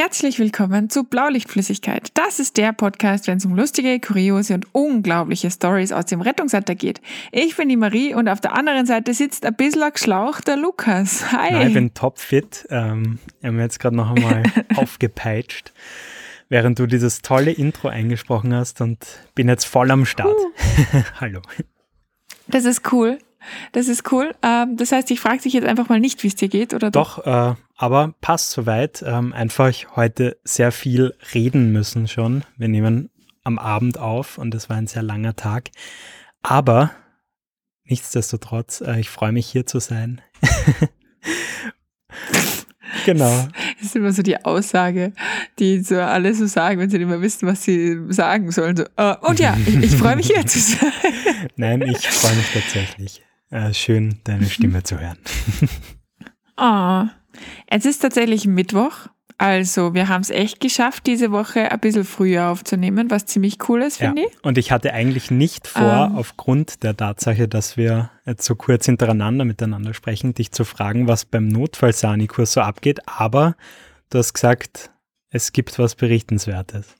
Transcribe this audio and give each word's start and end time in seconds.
Herzlich 0.00 0.38
willkommen 0.38 0.90
zu 0.90 1.02
Blaulichtflüssigkeit. 1.02 2.10
Das 2.14 2.38
ist 2.38 2.56
der 2.56 2.72
Podcast, 2.72 3.26
wenn 3.26 3.38
es 3.38 3.44
um 3.44 3.56
lustige, 3.56 3.98
kuriose 3.98 4.54
und 4.54 4.72
unglaubliche 4.72 5.50
Stories 5.50 5.90
aus 5.90 6.06
dem 6.06 6.20
Rettungsalter 6.20 6.76
geht. 6.76 7.00
Ich 7.32 7.56
bin 7.56 7.68
die 7.68 7.76
Marie 7.76 8.14
und 8.14 8.28
auf 8.28 8.40
der 8.40 8.52
anderen 8.52 8.86
Seite 8.86 9.12
sitzt 9.12 9.44
ein 9.44 9.56
bisschen 9.56 9.92
geschlauchter 9.92 10.56
Lukas. 10.56 11.32
Hi. 11.32 11.48
Na, 11.50 11.66
ich 11.66 11.74
bin 11.74 11.94
topfit. 11.94 12.64
Ähm, 12.70 13.18
ich 13.40 13.46
habe 13.46 13.56
mir 13.56 13.62
jetzt 13.64 13.80
gerade 13.80 13.96
noch 13.96 14.14
einmal 14.14 14.44
aufgepeitscht, 14.76 15.72
während 16.48 16.78
du 16.78 16.86
dieses 16.86 17.20
tolle 17.20 17.50
Intro 17.50 17.88
eingesprochen 17.88 18.54
hast 18.54 18.80
und 18.80 19.04
bin 19.34 19.48
jetzt 19.48 19.64
voll 19.64 19.90
am 19.90 20.04
Start. 20.04 20.32
Uh. 20.32 21.02
Hallo. 21.20 21.40
Das 22.46 22.66
ist 22.66 22.92
cool. 22.92 23.18
Das 23.72 23.88
ist 23.88 24.12
cool. 24.12 24.32
Ähm, 24.44 24.76
das 24.76 24.92
heißt, 24.92 25.10
ich 25.10 25.18
frage 25.18 25.42
dich 25.42 25.54
jetzt 25.54 25.66
einfach 25.66 25.88
mal 25.88 25.98
nicht, 25.98 26.22
wie 26.22 26.28
es 26.28 26.36
dir 26.36 26.48
geht, 26.48 26.72
oder 26.72 26.92
doch? 26.92 27.24
Doch, 27.24 27.54
äh, 27.54 27.54
aber 27.78 28.12
passt 28.20 28.50
soweit. 28.50 29.02
Ähm, 29.06 29.32
einfach 29.32 29.72
heute 29.94 30.36
sehr 30.44 30.72
viel 30.72 31.14
reden 31.32 31.72
müssen 31.72 32.08
schon. 32.08 32.44
Wir 32.56 32.68
nehmen 32.68 33.08
am 33.44 33.58
Abend 33.58 33.98
auf 33.98 34.36
und 34.36 34.54
es 34.54 34.68
war 34.68 34.76
ein 34.76 34.88
sehr 34.88 35.02
langer 35.02 35.36
Tag. 35.36 35.70
Aber 36.42 36.90
nichtsdestotrotz, 37.84 38.80
äh, 38.80 38.98
ich 38.98 39.08
freue 39.08 39.30
mich 39.30 39.46
hier 39.46 39.64
zu 39.64 39.78
sein. 39.78 40.20
genau. 43.06 43.46
Das 43.78 43.86
ist 43.86 43.96
immer 43.96 44.12
so 44.12 44.22
die 44.22 44.44
Aussage, 44.44 45.12
die 45.60 45.80
so 45.80 46.00
alle 46.00 46.34
so 46.34 46.46
sagen, 46.46 46.80
wenn 46.80 46.90
sie 46.90 46.98
nicht 46.98 47.08
mehr 47.08 47.22
wissen, 47.22 47.46
was 47.46 47.62
sie 47.62 47.96
sagen 48.12 48.50
sollen. 48.50 48.76
So, 48.76 48.86
uh, 49.00 49.14
und 49.22 49.38
ja, 49.38 49.56
ich, 49.66 49.76
ich 49.76 49.96
freue 49.96 50.16
mich 50.16 50.26
hier 50.26 50.44
zu 50.44 50.58
sein. 50.58 50.92
Nein, 51.56 51.82
ich 51.82 52.08
freue 52.08 52.34
mich 52.34 52.52
tatsächlich. 52.52 53.22
Äh, 53.50 53.72
schön, 53.72 54.18
deine 54.24 54.46
Stimme 54.46 54.82
zu 54.82 54.98
hören. 54.98 55.18
oh, 56.56 57.04
es 57.66 57.84
ist 57.84 58.00
tatsächlich 58.00 58.46
Mittwoch. 58.46 59.08
Also, 59.40 59.94
wir 59.94 60.08
haben 60.08 60.22
es 60.22 60.30
echt 60.30 60.58
geschafft, 60.58 61.06
diese 61.06 61.30
Woche 61.30 61.70
ein 61.70 61.78
bisschen 61.78 62.04
früher 62.04 62.48
aufzunehmen, 62.48 63.08
was 63.08 63.26
ziemlich 63.26 63.68
cool 63.68 63.82
ist, 63.82 63.98
finde 63.98 64.22
ja. 64.22 64.28
ich. 64.28 64.44
Und 64.44 64.58
ich 64.58 64.72
hatte 64.72 64.92
eigentlich 64.92 65.30
nicht 65.30 65.68
vor, 65.68 66.08
ähm, 66.10 66.16
aufgrund 66.16 66.82
der 66.82 66.96
Tatsache, 66.96 67.46
dass 67.46 67.76
wir 67.76 68.10
jetzt 68.26 68.44
so 68.44 68.56
kurz 68.56 68.86
hintereinander 68.86 69.44
miteinander 69.44 69.94
sprechen, 69.94 70.34
dich 70.34 70.50
zu 70.50 70.64
fragen, 70.64 71.06
was 71.06 71.24
beim 71.24 71.46
Notfallsani-Kurs 71.46 72.54
so 72.54 72.62
abgeht. 72.62 73.00
Aber 73.06 73.54
du 74.10 74.18
hast 74.18 74.34
gesagt, 74.34 74.90
es 75.30 75.52
gibt 75.52 75.78
was 75.78 75.94
Berichtenswertes. 75.94 76.96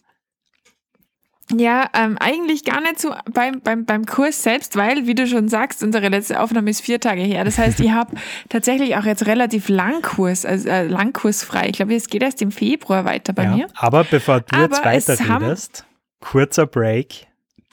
Ja, 1.56 1.88
ähm, 1.94 2.18
eigentlich 2.18 2.64
gar 2.64 2.80
nicht 2.80 3.00
so 3.00 3.14
beim, 3.32 3.60
beim, 3.60 3.86
beim 3.86 4.04
Kurs 4.04 4.42
selbst, 4.42 4.76
weil, 4.76 5.06
wie 5.06 5.14
du 5.14 5.26
schon 5.26 5.48
sagst, 5.48 5.82
unsere 5.82 6.08
letzte 6.08 6.40
Aufnahme 6.40 6.68
ist 6.68 6.82
vier 6.82 7.00
Tage 7.00 7.22
her. 7.22 7.44
Das 7.44 7.58
heißt, 7.58 7.80
ich 7.80 7.90
habe 7.90 8.16
tatsächlich 8.50 8.96
auch 8.96 9.04
jetzt 9.04 9.26
relativ 9.26 9.68
Langkurs, 9.68 10.44
also 10.44 10.68
äh, 10.68 10.86
Langkursfrei. 10.86 11.68
Ich 11.68 11.76
glaube, 11.76 11.94
es 11.94 12.08
geht 12.08 12.22
erst 12.22 12.42
im 12.42 12.52
Februar 12.52 13.04
weiter 13.06 13.32
bei 13.32 13.44
ja, 13.44 13.56
mir. 13.56 13.66
Aber 13.76 14.04
bevor 14.04 14.40
du 14.40 14.54
aber 14.54 14.64
jetzt 14.64 14.84
weiter 14.84 15.40
redest, 15.42 15.86
kurzer 16.20 16.66
Break, 16.66 17.26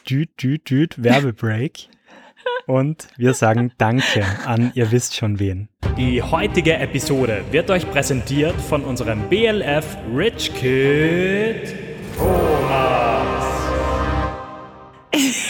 düt, 0.10 0.30
düt, 0.42 0.70
düt, 0.70 1.04
Werbebreak. 1.04 1.90
Und 2.68 3.08
wir 3.18 3.34
sagen 3.34 3.72
Danke 3.78 4.26
an 4.46 4.72
ihr 4.74 4.92
wisst 4.92 5.16
schon 5.16 5.40
wen. 5.40 5.68
Die 5.98 6.22
heutige 6.22 6.78
Episode 6.78 7.44
wird 7.52 7.70
euch 7.70 7.90
präsentiert 7.90 8.60
von 8.60 8.84
unserem 8.84 9.30
BLF 9.30 9.86
Rich 10.16 10.54
Kid 10.56 11.76
Thomas. 12.18 12.95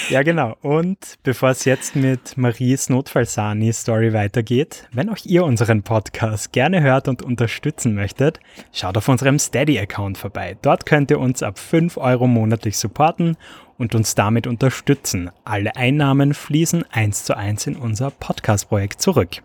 Ja, 0.09 0.21
genau. 0.21 0.55
Und 0.61 1.17
bevor 1.23 1.49
es 1.49 1.65
jetzt 1.65 1.95
mit 1.95 2.37
Maries 2.37 2.89
Notfallsani-Story 2.89 4.13
weitergeht, 4.13 4.87
wenn 4.91 5.09
auch 5.09 5.17
ihr 5.25 5.43
unseren 5.43 5.81
Podcast 5.81 6.51
gerne 6.51 6.81
hört 6.81 7.07
und 7.07 7.23
unterstützen 7.23 7.95
möchtet, 7.95 8.39
schaut 8.71 8.97
auf 8.97 9.07
unserem 9.07 9.39
Steady-Account 9.39 10.19
vorbei. 10.19 10.57
Dort 10.61 10.85
könnt 10.85 11.09
ihr 11.09 11.19
uns 11.19 11.41
ab 11.41 11.57
5 11.57 11.97
Euro 11.97 12.27
monatlich 12.27 12.77
supporten 12.77 13.35
und 13.79 13.95
uns 13.95 14.13
damit 14.13 14.45
unterstützen. 14.45 15.31
Alle 15.43 15.75
Einnahmen 15.75 16.35
fließen 16.35 16.85
eins 16.91 17.25
zu 17.25 17.35
eins 17.35 17.65
in 17.65 17.75
unser 17.75 18.11
Podcast-Projekt 18.11 19.01
zurück. 19.01 19.41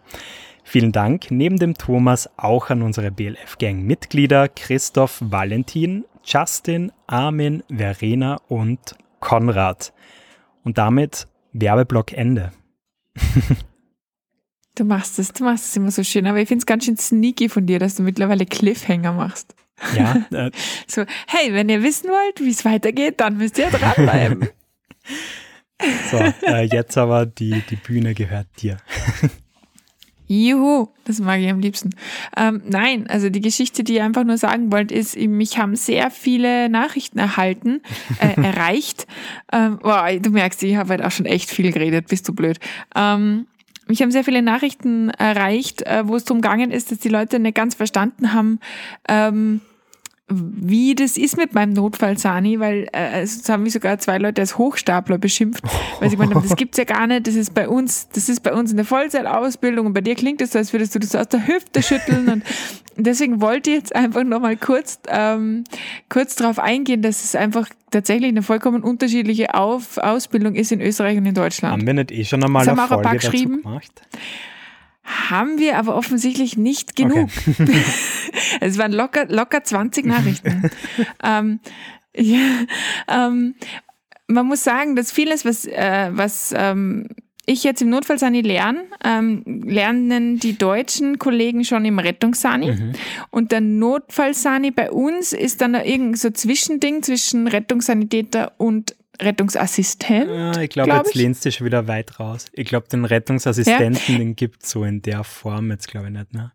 Vielen 0.62 0.93
Dank 0.93 1.31
neben 1.31 1.56
dem 1.59 1.75
Thomas 1.75 2.28
auch 2.37 2.69
an 2.69 2.82
unsere 2.82 3.10
BLF-Gang-Mitglieder 3.10 4.49
Christoph 4.49 5.19
Valentin, 5.22 6.04
Justin, 6.22 6.93
Armin, 7.06 7.62
Verena 7.75 8.41
und 8.49 8.94
Konrad. 9.20 9.94
Und 10.62 10.78
damit 10.78 11.26
Werbeblock 11.53 12.12
Ende. 12.12 12.53
du 14.75 14.84
machst 14.84 15.19
es, 15.19 15.32
du 15.32 15.44
machst 15.44 15.66
es 15.66 15.76
immer 15.76 15.91
so 15.91 16.03
schön, 16.03 16.26
aber 16.26 16.38
ich 16.38 16.48
finde 16.48 16.62
es 16.62 16.66
ganz 16.66 16.84
schön 16.84 16.97
sneaky 16.97 17.48
von 17.48 17.66
dir, 17.66 17.78
dass 17.78 17.97
du 17.97 18.03
mittlerweile 18.03 18.47
Cliffhanger 18.47 19.12
machst. 19.12 19.54
Ja. 19.97 20.16
Äh, 20.31 20.50
so, 20.87 21.04
hey, 21.26 21.53
wenn 21.53 21.69
ihr 21.69 21.82
wissen 21.82 22.09
wollt, 22.09 22.41
wie 22.41 22.50
es 22.50 22.65
weitergeht, 22.65 23.20
dann 23.20 23.37
müsst 23.37 23.59
ihr 23.59 23.70
dranbleiben. 23.70 24.49
so, 26.10 26.19
äh, 26.19 26.65
jetzt 26.65 26.97
aber 26.97 27.26
die, 27.26 27.62
die 27.69 27.76
Bühne 27.76 28.15
gehört 28.15 28.47
dir. 28.60 28.76
Juhu, 30.32 30.86
das 31.06 31.18
mag 31.18 31.41
ich 31.41 31.50
am 31.50 31.58
liebsten. 31.58 31.91
Ähm, 32.36 32.62
nein, 32.64 33.08
also 33.08 33.30
die 33.30 33.41
Geschichte, 33.41 33.82
die 33.82 33.94
ihr 33.94 34.04
einfach 34.04 34.22
nur 34.22 34.38
sagen 34.38 34.70
wollt, 34.70 34.92
ist, 34.92 35.18
mich 35.18 35.58
haben 35.58 35.74
sehr 35.74 36.12
viele 36.12 36.68
Nachrichten 36.68 37.18
erhalten, 37.18 37.80
äh, 38.20 38.40
erreicht. 38.40 39.08
Ähm, 39.52 39.80
boah, 39.82 40.08
du 40.12 40.30
merkst, 40.30 40.62
ich 40.62 40.76
habe 40.76 40.90
halt 40.90 41.04
auch 41.04 41.10
schon 41.10 41.26
echt 41.26 41.50
viel 41.50 41.72
geredet, 41.72 42.06
bist 42.06 42.28
du 42.28 42.32
blöd. 42.32 42.60
Ähm, 42.94 43.48
mich 43.88 44.02
haben 44.02 44.12
sehr 44.12 44.22
viele 44.22 44.40
Nachrichten 44.40 45.10
erreicht, 45.10 45.82
äh, 45.82 46.06
wo 46.06 46.14
es 46.14 46.24
darum 46.24 46.42
gegangen 46.42 46.70
ist, 46.70 46.92
dass 46.92 46.98
die 46.98 47.08
Leute 47.08 47.40
nicht 47.40 47.56
ganz 47.56 47.74
verstanden 47.74 48.32
haben, 48.32 48.60
ähm, 49.08 49.60
wie 50.30 50.94
das 50.94 51.16
ist 51.16 51.36
mit 51.36 51.54
meinem 51.54 51.72
Notfall, 51.72 52.16
Sani, 52.16 52.60
weil 52.60 52.86
äh, 52.92 53.20
es 53.20 53.48
haben 53.48 53.64
mich 53.64 53.72
sogar 53.72 53.98
zwei 53.98 54.18
Leute 54.18 54.41
als 54.41 54.56
Hochstapler 54.56 55.18
beschimpft, 55.18 55.64
weil 55.98 56.08
sie 56.08 56.16
gemeint 56.16 56.34
haben, 56.34 56.46
das 56.46 56.56
gibt's 56.56 56.78
ja 56.78 56.84
gar 56.84 57.06
nicht, 57.06 57.26
das 57.26 57.34
ist 57.34 57.52
bei 57.52 57.68
uns, 57.68 58.08
das 58.10 58.28
ist 58.28 58.42
bei 58.42 58.52
uns 58.52 58.72
eine 58.72 58.84
Vollzeitausbildung 58.84 59.86
und 59.86 59.92
bei 59.92 60.00
dir 60.00 60.14
klingt 60.14 60.40
es 60.40 60.52
so, 60.52 60.58
als 60.58 60.72
würdest 60.72 60.94
du 60.94 61.00
das 61.00 61.16
aus 61.16 61.28
der 61.28 61.46
Hüfte 61.46 61.82
schütteln 61.82 62.28
und 62.28 62.44
deswegen 62.96 63.40
wollte 63.40 63.70
ich 63.70 63.76
jetzt 63.76 63.96
einfach 63.96 64.22
nochmal 64.22 64.56
kurz, 64.56 65.00
ähm, 65.08 65.64
kurz 66.08 66.36
darauf 66.36 66.58
eingehen, 66.58 67.02
dass 67.02 67.24
es 67.24 67.34
einfach 67.34 67.69
tatsächlich 67.90 68.28
eine 68.28 68.42
vollkommen 68.42 68.82
unterschiedliche 68.82 69.54
Auf 69.54 69.98
Ausbildung 69.98 70.54
ist 70.54 70.70
in 70.70 70.80
Österreich 70.80 71.19
und 71.19 71.26
in 71.26 71.34
Deutschland. 71.34 71.72
Haben 71.72 71.86
wir 71.86 71.94
nicht 71.94 72.12
eh 72.12 72.24
schon 72.24 72.44
einmal 72.44 72.69
eine 72.69 72.76
Folge 72.76 73.19
dazu 73.20 73.30
gemacht? 73.32 74.02
Haben 75.02 75.58
wir 75.58 75.76
aber 75.76 75.96
offensichtlich 75.96 76.56
nicht 76.56 76.94
genug. 76.94 77.28
Okay. 77.46 77.66
es 78.60 78.78
waren 78.78 78.92
locker, 78.92 79.26
locker 79.26 79.62
20 79.62 80.06
Nachrichten. 80.06 80.70
ähm, 81.22 81.60
ja, 82.16 82.64
ähm, 83.08 83.54
man 84.26 84.46
muss 84.46 84.64
sagen, 84.64 84.96
dass 84.96 85.12
vieles, 85.12 85.44
was, 85.44 85.66
äh, 85.66 86.10
was 86.12 86.54
ähm, 86.56 87.08
ich 87.46 87.64
jetzt 87.64 87.82
im 87.82 87.90
Notfallsani 87.90 88.42
lerne, 88.42 88.84
ähm, 89.04 89.42
lernen 89.66 90.38
die 90.38 90.56
deutschen 90.56 91.19
Kollegen 91.19 91.64
schon 91.64 91.84
im 91.84 91.98
Rettungssani. 91.98 92.72
Mhm. 92.72 92.92
Und 93.30 93.52
der 93.52 93.60
Notfallsani 93.60 94.70
bei 94.70 94.90
uns 94.90 95.32
ist 95.32 95.60
dann 95.60 95.74
irgendein 95.74 96.14
so 96.14 96.30
Zwischending 96.30 97.02
zwischen 97.02 97.48
Rettungssanitäter 97.48 98.52
und 98.58 98.94
Rettungsassistent. 99.20 100.30
Ja, 100.30 100.60
ich 100.60 100.70
glaube, 100.70 100.90
glaub 100.90 101.06
jetzt 101.06 101.14
ich. 101.14 101.22
lehnst 101.22 101.44
du 101.44 101.52
schon 101.52 101.66
wieder 101.66 101.88
weit 101.88 102.20
raus. 102.20 102.46
Ich 102.52 102.69
glaube, 102.69 102.88
den 102.88 103.04
Rettungsassistenten, 103.04 104.14
ja. 104.14 104.19
den 104.19 104.36
gibt 104.36 104.62
es 104.62 104.70
so 104.70 104.84
in 104.84 105.02
der 105.02 105.24
Form 105.24 105.70
jetzt, 105.70 105.88
glaube 105.88 106.06
ich, 106.06 106.12
nicht, 106.12 106.32
ne? 106.32 106.52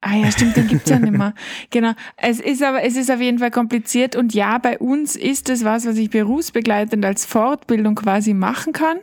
Ah 0.00 0.14
ja, 0.14 0.30
stimmt, 0.30 0.56
den 0.56 0.68
gibt 0.68 0.84
es 0.84 0.90
ja 0.90 0.98
nicht 0.98 1.12
mehr. 1.12 1.34
Genau. 1.70 1.92
Es 2.16 2.38
ist 2.38 2.62
aber, 2.62 2.82
es 2.84 2.96
ist 2.96 3.10
auf 3.10 3.20
jeden 3.20 3.40
Fall 3.40 3.50
kompliziert 3.50 4.14
und 4.14 4.32
ja, 4.32 4.58
bei 4.58 4.78
uns 4.78 5.16
ist 5.16 5.48
es 5.48 5.64
was, 5.64 5.86
was 5.86 5.96
ich 5.96 6.10
berufsbegleitend 6.10 7.04
als 7.04 7.26
Fortbildung 7.26 7.96
quasi 7.96 8.32
machen 8.32 8.72
kann, 8.72 8.98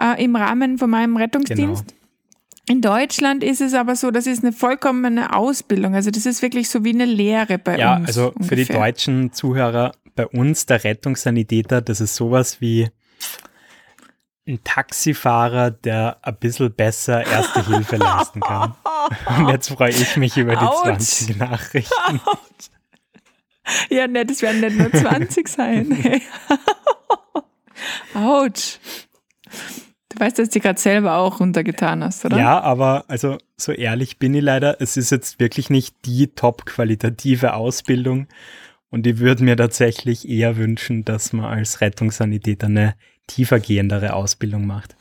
äh, 0.00 0.22
im 0.24 0.34
Rahmen 0.34 0.78
von 0.78 0.88
meinem 0.88 1.16
Rettungsdienst. 1.16 1.88
Genau. 1.88 2.00
In 2.66 2.80
Deutschland 2.80 3.44
ist 3.44 3.60
es 3.60 3.74
aber 3.74 3.94
so, 3.94 4.10
das 4.10 4.26
ist 4.26 4.42
eine 4.42 4.52
vollkommene 4.52 5.36
Ausbildung. 5.36 5.94
Also 5.94 6.10
das 6.10 6.24
ist 6.24 6.40
wirklich 6.40 6.70
so 6.70 6.82
wie 6.82 6.94
eine 6.94 7.04
Lehre 7.04 7.58
bei 7.58 7.78
ja, 7.78 7.96
uns. 7.96 8.00
Ja, 8.00 8.06
also 8.06 8.32
ungefähr. 8.32 8.48
für 8.48 8.56
die 8.56 8.72
deutschen 8.72 9.32
Zuhörer, 9.34 9.92
bei 10.16 10.26
uns 10.26 10.64
der 10.64 10.82
Rettungssanitäter, 10.82 11.82
das 11.82 12.00
ist 12.00 12.16
sowas 12.16 12.62
wie 12.62 12.88
ein 14.46 14.60
Taxifahrer, 14.64 15.70
der 15.70 16.18
ein 16.22 16.36
bisschen 16.36 16.72
besser 16.72 17.26
Erste 17.26 17.66
Hilfe 17.66 17.96
leisten 17.96 18.40
kann. 18.40 18.74
Und 19.38 19.48
jetzt 19.48 19.68
freue 19.68 19.90
ich 19.90 20.16
mich 20.16 20.36
über 20.36 20.56
die 20.56 20.64
Ouch. 20.64 20.82
20 20.82 21.36
Nachrichten. 21.36 22.20
Ouch. 22.26 22.38
Ja, 23.88 24.06
ne, 24.06 24.26
das 24.26 24.42
werden 24.42 24.60
nicht 24.60 24.76
nur 24.76 24.92
20 24.92 25.48
sein. 25.48 25.96
Autsch. 28.14 28.78
Du 30.10 30.20
weißt, 30.20 30.38
dass 30.38 30.50
du 30.50 30.60
gerade 30.60 30.80
selber 30.80 31.16
auch 31.16 31.40
runtergetan 31.40 32.04
hast, 32.04 32.24
oder? 32.24 32.38
Ja, 32.38 32.60
aber 32.60 33.04
also 33.08 33.38
so 33.56 33.72
ehrlich 33.72 34.18
bin 34.18 34.34
ich 34.34 34.42
leider, 34.42 34.80
es 34.80 34.96
ist 34.96 35.10
jetzt 35.10 35.40
wirklich 35.40 35.70
nicht 35.70 35.96
die 36.04 36.28
top 36.28 36.66
qualitative 36.66 37.54
Ausbildung. 37.54 38.28
Und 38.90 39.06
ich 39.08 39.18
würde 39.18 39.42
mir 39.42 39.56
tatsächlich 39.56 40.28
eher 40.28 40.56
wünschen, 40.56 41.04
dass 41.04 41.32
man 41.32 41.46
als 41.46 41.80
Rettungssanitäter 41.80 42.68
eine 42.68 42.94
tiefergehendere 43.26 44.12
Ausbildung 44.12 44.66
macht. 44.66 44.94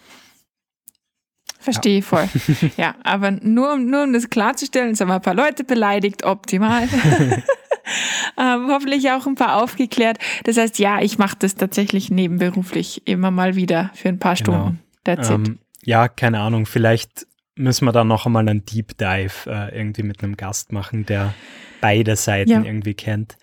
Verstehe 1.64 2.00
ja. 2.00 2.06
voll. 2.06 2.28
ja, 2.78 2.96
aber 3.04 3.32
nur, 3.32 3.78
nur 3.78 4.04
um 4.04 4.12
das 4.12 4.30
klarzustellen, 4.30 4.96
sind 4.96 5.08
wir 5.08 5.16
ein 5.16 5.22
paar 5.22 5.34
Leute 5.34 5.64
beleidigt, 5.64 6.26
optimal. 6.26 6.84
ähm, 8.38 8.68
hoffentlich 8.70 9.10
auch 9.12 9.26
ein 9.26 9.36
paar 9.36 9.64
aufgeklärt. 9.64 10.18
Das 10.44 10.58
heißt, 10.58 10.78
ja, 10.80 11.02
ich 11.02 11.18
mache 11.18 11.38
das 11.40 11.56
tatsächlich 11.56 12.12
nebenberuflich 12.12 13.08
immer 13.08 13.32
mal 13.32 13.56
wieder 13.56 13.92
für 13.94 14.10
ein 14.10 14.20
paar 14.20 14.36
genau. 14.36 14.52
Stunden. 14.52 14.80
That's 15.06 15.30
ähm, 15.30 15.44
it. 15.44 15.58
Ja, 15.86 16.10
keine 16.10 16.42
Ahnung, 16.42 16.66
vielleicht 16.66 17.28
müssen 17.56 17.86
wir 17.86 17.94
da 17.94 18.04
noch 18.04 18.26
einmal 18.26 18.48
einen 18.48 18.66
Deep 18.66 18.98
Dive 18.98 19.50
äh, 19.50 19.78
irgendwie 19.78 20.04
mit 20.04 20.22
einem 20.22 20.36
Gast 20.36 20.74
machen, 20.74 21.06
der 21.06 21.34
beide 21.80 22.18
Seiten 22.18 22.50
ja. 22.50 22.62
irgendwie 22.62 22.94
kennt. 22.94 23.38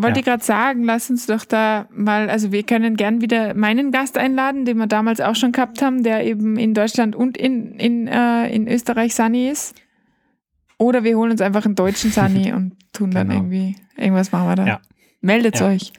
Wollte 0.00 0.16
ja. 0.16 0.20
ich 0.20 0.24
gerade 0.26 0.44
sagen, 0.44 0.84
lass 0.84 1.10
uns 1.10 1.26
doch 1.26 1.44
da 1.44 1.88
mal, 1.90 2.30
also 2.30 2.52
wir 2.52 2.62
können 2.62 2.96
gern 2.96 3.20
wieder 3.20 3.54
meinen 3.54 3.90
Gast 3.90 4.16
einladen, 4.16 4.64
den 4.64 4.78
wir 4.78 4.86
damals 4.86 5.20
auch 5.20 5.34
schon 5.34 5.50
gehabt 5.50 5.82
haben, 5.82 6.04
der 6.04 6.24
eben 6.24 6.56
in 6.56 6.72
Deutschland 6.72 7.16
und 7.16 7.36
in, 7.36 7.72
in, 7.80 8.06
äh, 8.06 8.48
in 8.48 8.68
Österreich 8.68 9.16
Sunny 9.16 9.48
ist. 9.48 9.74
Oder 10.78 11.02
wir 11.02 11.16
holen 11.16 11.32
uns 11.32 11.40
einfach 11.40 11.64
einen 11.64 11.74
deutschen 11.74 12.12
Sunny 12.12 12.52
und 12.54 12.76
tun 12.92 13.10
dann 13.10 13.28
genau. 13.28 13.40
irgendwie, 13.40 13.74
irgendwas 13.96 14.30
machen 14.30 14.46
wir 14.46 14.54
da. 14.54 14.66
Ja. 14.66 14.80
Meldet 15.20 15.58
ja. 15.58 15.66
euch. 15.66 15.92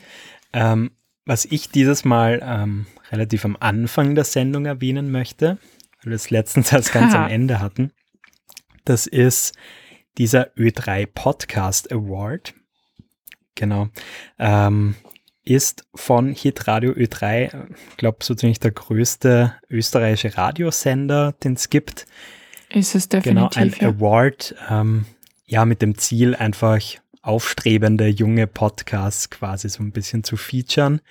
Ähm, 0.54 0.92
was 1.25 1.44
ich 1.44 1.69
dieses 1.69 2.06
Mal 2.06 2.40
ähm, 2.42 2.86
relativ 3.12 3.44
am 3.44 3.57
Anfang 3.60 4.16
der 4.16 4.24
Sendung 4.24 4.66
erwähnen 4.66 5.12
möchte, 5.12 5.57
weil 6.02 6.12
wir 6.12 6.16
es 6.16 6.30
letztens 6.30 6.72
erst 6.72 6.94
ganz 6.94 7.13
am 7.13 7.30
Ende 7.30 7.60
hatten, 7.60 7.92
das 8.86 9.07
ist 9.07 9.56
dieser 10.18 10.54
Ö3 10.56 11.06
Podcast 11.06 11.92
Award. 11.92 12.54
Genau. 13.56 13.90
Ähm, 14.38 14.96
ist 15.44 15.86
von 15.96 16.34
Hitradio 16.34 16.92
Ö3, 16.92 17.69
ich 17.90 17.98
glaube, 17.98 18.19
so 18.22 18.36
ziemlich 18.36 18.60
der 18.60 18.72
größte 18.72 19.56
österreichische 19.69 20.38
Radiosender, 20.38 21.34
den 21.44 21.54
es 21.54 21.69
gibt. 21.69 22.06
Ist 22.69 22.94
es 22.94 23.10
definitiv. 23.10 23.80
Genau, 23.80 23.92
ein. 23.92 23.96
Award, 23.96 24.56
ähm, 24.69 25.06
ja, 25.46 25.66
mit 25.66 25.81
dem 25.81 25.98
Ziel, 25.98 26.36
einfach 26.36 26.80
aufstrebende 27.22 28.07
junge 28.07 28.48
Podcasts 28.48 29.30
quasi 29.30 29.69
so 29.69 29.84
ein 29.84 29.92
bisschen 29.92 30.24
zu 30.24 30.38
featuren. 30.38 31.02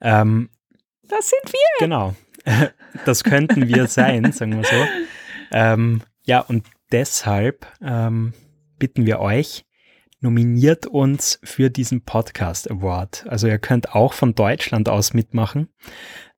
Ähm, 0.00 0.50
das 1.08 1.30
sind 1.30 1.52
wir. 1.52 1.86
Genau. 1.86 2.14
Das 3.04 3.22
könnten 3.22 3.68
wir 3.68 3.86
sein, 3.86 4.32
sagen 4.32 4.56
wir 4.56 4.64
so. 4.64 4.84
Ähm, 5.52 6.02
ja, 6.24 6.40
und 6.40 6.66
deshalb 6.90 7.64
ähm, 7.80 8.32
bitten 8.80 9.06
wir 9.06 9.20
euch, 9.20 9.64
nominiert 10.20 10.86
uns 10.86 11.40
für 11.42 11.70
diesen 11.70 12.02
Podcast 12.02 12.70
Award. 12.70 13.24
Also 13.28 13.48
ihr 13.48 13.58
könnt 13.58 13.94
auch 13.94 14.12
von 14.12 14.34
Deutschland 14.34 14.88
aus 14.88 15.14
mitmachen. 15.14 15.68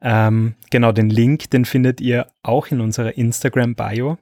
Ähm, 0.01 0.55
genau, 0.71 0.93
den 0.93 1.11
Link, 1.11 1.51
den 1.51 1.65
findet 1.65 2.01
ihr 2.01 2.29
auch 2.43 2.69
in 2.69 2.81
unserer 2.81 3.17
Instagram-Bio. 3.17 4.19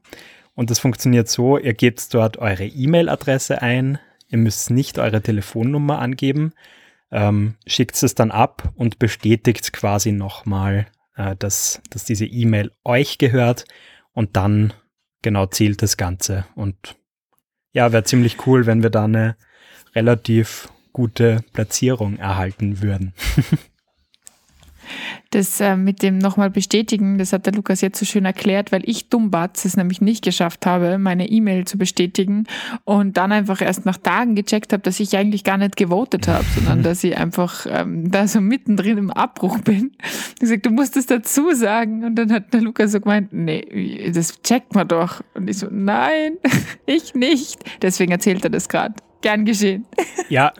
Und 0.54 0.70
das 0.70 0.78
funktioniert 0.78 1.28
so, 1.28 1.58
ihr 1.58 1.74
gebt 1.74 2.12
dort 2.12 2.38
eure 2.38 2.66
E-Mail-Adresse 2.66 3.62
ein, 3.62 3.98
ihr 4.28 4.38
müsst 4.38 4.70
nicht 4.70 4.98
eure 4.98 5.22
Telefonnummer 5.22 5.98
angeben, 5.98 6.52
ähm, 7.10 7.54
schickt 7.66 8.02
es 8.02 8.14
dann 8.14 8.30
ab 8.30 8.72
und 8.76 8.98
bestätigt 8.98 9.72
quasi 9.72 10.12
nochmal, 10.12 10.86
äh, 11.16 11.36
dass, 11.36 11.80
dass 11.90 12.04
diese 12.04 12.26
E-Mail 12.26 12.72
euch 12.84 13.18
gehört 13.18 13.64
und 14.12 14.36
dann 14.36 14.72
genau 15.22 15.46
zählt 15.46 15.82
das 15.82 15.96
Ganze. 15.96 16.46
Und 16.54 16.96
ja, 17.72 17.92
wäre 17.92 18.04
ziemlich 18.04 18.46
cool, 18.46 18.66
wenn 18.66 18.82
wir 18.82 18.90
da 18.90 19.04
eine 19.04 19.36
relativ 19.94 20.68
gute 20.92 21.44
Platzierung 21.52 22.16
erhalten 22.16 22.82
würden. 22.82 23.12
Das 25.30 25.60
äh, 25.60 25.76
mit 25.76 26.02
dem 26.02 26.18
nochmal 26.18 26.50
bestätigen, 26.50 27.18
das 27.18 27.32
hat 27.32 27.46
der 27.46 27.52
Lukas 27.52 27.80
jetzt 27.80 27.98
so 28.00 28.04
schön 28.04 28.24
erklärt, 28.24 28.72
weil 28.72 28.82
ich 28.84 29.08
Dummbatz 29.08 29.64
es 29.64 29.76
nämlich 29.76 30.00
nicht 30.00 30.24
geschafft 30.24 30.66
habe, 30.66 30.98
meine 30.98 31.28
E-Mail 31.28 31.66
zu 31.66 31.78
bestätigen 31.78 32.46
und 32.84 33.16
dann 33.16 33.30
einfach 33.30 33.60
erst 33.60 33.86
nach 33.86 33.96
Tagen 33.96 34.34
gecheckt 34.34 34.72
habe, 34.72 34.82
dass 34.82 34.98
ich 34.98 35.16
eigentlich 35.16 35.44
gar 35.44 35.56
nicht 35.56 35.76
gewotet 35.76 36.26
habe, 36.26 36.44
sondern 36.54 36.82
dass 36.82 37.04
ich 37.04 37.16
einfach 37.16 37.66
ähm, 37.68 38.10
da 38.10 38.26
so 38.26 38.40
mittendrin 38.40 38.98
im 38.98 39.10
Abbruch 39.10 39.60
bin. 39.60 39.92
Ich 40.34 40.40
gesagt, 40.40 40.66
du 40.66 40.70
musst 40.70 40.96
es 40.96 41.06
dazu 41.06 41.52
sagen 41.54 42.04
und 42.04 42.16
dann 42.16 42.32
hat 42.32 42.52
der 42.52 42.62
Lukas 42.62 42.92
so 42.92 43.00
gemeint, 43.00 43.32
nee, 43.32 44.10
das 44.12 44.42
checkt 44.42 44.74
man 44.74 44.88
doch. 44.88 45.22
Und 45.34 45.48
ich 45.48 45.58
so, 45.58 45.68
nein, 45.70 46.32
ich 46.86 47.14
nicht. 47.14 47.62
Deswegen 47.82 48.10
erzählt 48.10 48.42
er 48.42 48.50
das 48.50 48.68
gerade. 48.68 48.94
Gern 49.22 49.44
geschehen. 49.44 49.86
Ja, 50.28 50.52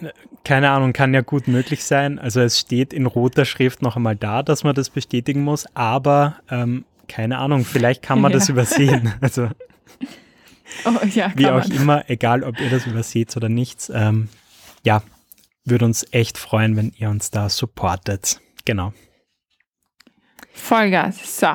keine 0.45 0.71
Ahnung, 0.71 0.93
kann 0.93 1.15
ja 1.15 1.21
gut 1.21 1.49
möglich 1.49 1.85
sein. 1.85 2.19
Also 2.19 2.41
es 2.41 2.59
steht 2.59 2.93
in 2.93 3.07
roter 3.07 3.45
Schrift 3.45 3.83
noch 3.83 3.97
einmal 3.97 4.17
da, 4.17 4.43
dass 4.43 4.65
man 4.65 4.75
das 4.75 4.91
bestätigen 4.91 5.43
muss, 5.43 5.67
aber 5.75 6.37
ähm, 6.51 6.85
keine 7.09 7.39
Ahnung, 7.39 7.65
vielleicht 7.65 8.03
kann 8.03 8.21
man 8.21 8.33
ja. 8.33 8.39
das 8.39 8.49
übersehen. 8.49 9.15
Also 9.21 9.49
oh, 10.85 11.07
ja, 11.15 11.33
wie 11.37 11.47
auch 11.47 11.67
man. 11.67 11.77
immer, 11.77 12.11
egal 12.11 12.43
ob 12.43 12.61
ihr 12.61 12.71
das 12.71 12.87
überseht 12.87 13.37
oder 13.37 13.49
nicht, 13.49 13.91
ähm, 13.95 14.29
ja, 14.85 15.03
würde 15.65 15.85
uns 15.85 16.07
echt 16.11 16.39
freuen, 16.39 16.77
wenn 16.77 16.93
ihr 16.97 17.11
uns 17.11 17.31
da 17.31 17.49
supportet. 17.49 18.41
Genau. 18.65 18.93
Vollgas. 20.53 21.39
So. 21.41 21.49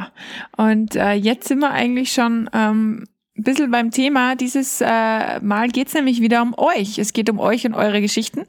Und 0.57 0.95
äh, 0.95 1.13
jetzt 1.13 1.47
sind 1.47 1.59
wir 1.59 1.71
eigentlich 1.71 2.13
schon 2.13 2.49
ähm, 2.53 3.05
ein 3.37 3.43
bisschen 3.43 3.71
beim 3.71 3.91
Thema. 3.91 4.35
Dieses 4.35 4.81
äh, 4.81 5.39
Mal 5.41 5.69
geht 5.69 5.87
es 5.87 5.93
nämlich 5.93 6.21
wieder 6.21 6.41
um 6.41 6.53
euch. 6.57 6.97
Es 6.97 7.13
geht 7.13 7.29
um 7.29 7.39
euch 7.39 7.65
und 7.65 7.73
eure 7.73 8.01
Geschichten. 8.01 8.45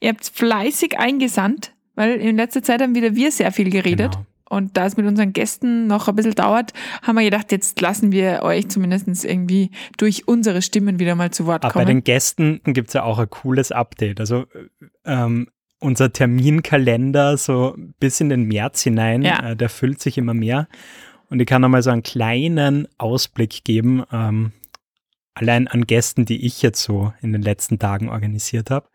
Ihr 0.00 0.10
habt 0.10 0.26
fleißig 0.26 0.98
eingesandt, 0.98 1.72
weil 1.94 2.16
in 2.16 2.36
letzter 2.36 2.62
Zeit 2.62 2.82
haben 2.82 2.94
wieder 2.94 3.14
wir 3.14 3.32
sehr 3.32 3.52
viel 3.52 3.70
geredet. 3.70 4.12
Genau. 4.12 4.26
Und 4.48 4.76
da 4.76 4.86
es 4.86 4.96
mit 4.96 5.06
unseren 5.06 5.32
Gästen 5.32 5.88
noch 5.88 6.06
ein 6.06 6.14
bisschen 6.14 6.34
dauert, 6.34 6.72
haben 7.02 7.16
wir 7.16 7.24
gedacht, 7.24 7.50
jetzt 7.50 7.80
lassen 7.80 8.12
wir 8.12 8.42
euch 8.42 8.68
zumindest 8.68 9.24
irgendwie 9.24 9.70
durch 9.96 10.28
unsere 10.28 10.62
Stimmen 10.62 11.00
wieder 11.00 11.16
mal 11.16 11.32
zu 11.32 11.46
Wort 11.46 11.62
kommen. 11.62 11.72
Aber 11.72 11.80
bei 11.80 11.84
den 11.84 12.04
Gästen 12.04 12.60
gibt 12.64 12.88
es 12.88 12.94
ja 12.94 13.02
auch 13.02 13.18
ein 13.18 13.28
cooles 13.28 13.72
Update. 13.72 14.20
Also 14.20 14.44
ähm, 15.04 15.48
unser 15.80 16.12
Terminkalender 16.12 17.36
so 17.36 17.74
bis 17.98 18.20
in 18.20 18.28
den 18.28 18.44
März 18.44 18.82
hinein, 18.82 19.22
ja. 19.22 19.50
äh, 19.50 19.56
der 19.56 19.68
füllt 19.68 20.00
sich 20.00 20.16
immer 20.16 20.34
mehr. 20.34 20.68
Und 21.28 21.40
ich 21.40 21.46
kann 21.46 21.62
nochmal 21.62 21.82
so 21.82 21.90
einen 21.90 22.02
kleinen 22.02 22.88
Ausblick 22.98 23.64
geben, 23.64 24.04
ähm, 24.12 24.52
allein 25.34 25.68
an 25.68 25.86
Gästen, 25.86 26.24
die 26.24 26.46
ich 26.46 26.62
jetzt 26.62 26.82
so 26.82 27.12
in 27.20 27.32
den 27.32 27.42
letzten 27.42 27.78
Tagen 27.78 28.08
organisiert 28.08 28.70
habe. 28.70 28.88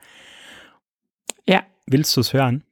Ja. 1.47 1.61
Willst 1.85 2.15
du 2.15 2.21
es 2.21 2.33
hören? 2.33 2.63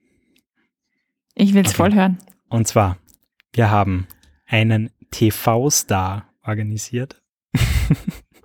Ich 1.35 1.53
will 1.53 1.61
es 1.61 1.69
okay. 1.69 1.77
voll 1.77 1.93
hören. 1.93 2.17
Und 2.49 2.67
zwar, 2.67 2.97
wir 3.53 3.69
haben 3.69 4.07
einen 4.45 4.89
TV-Star 5.11 6.27
organisiert. 6.43 7.21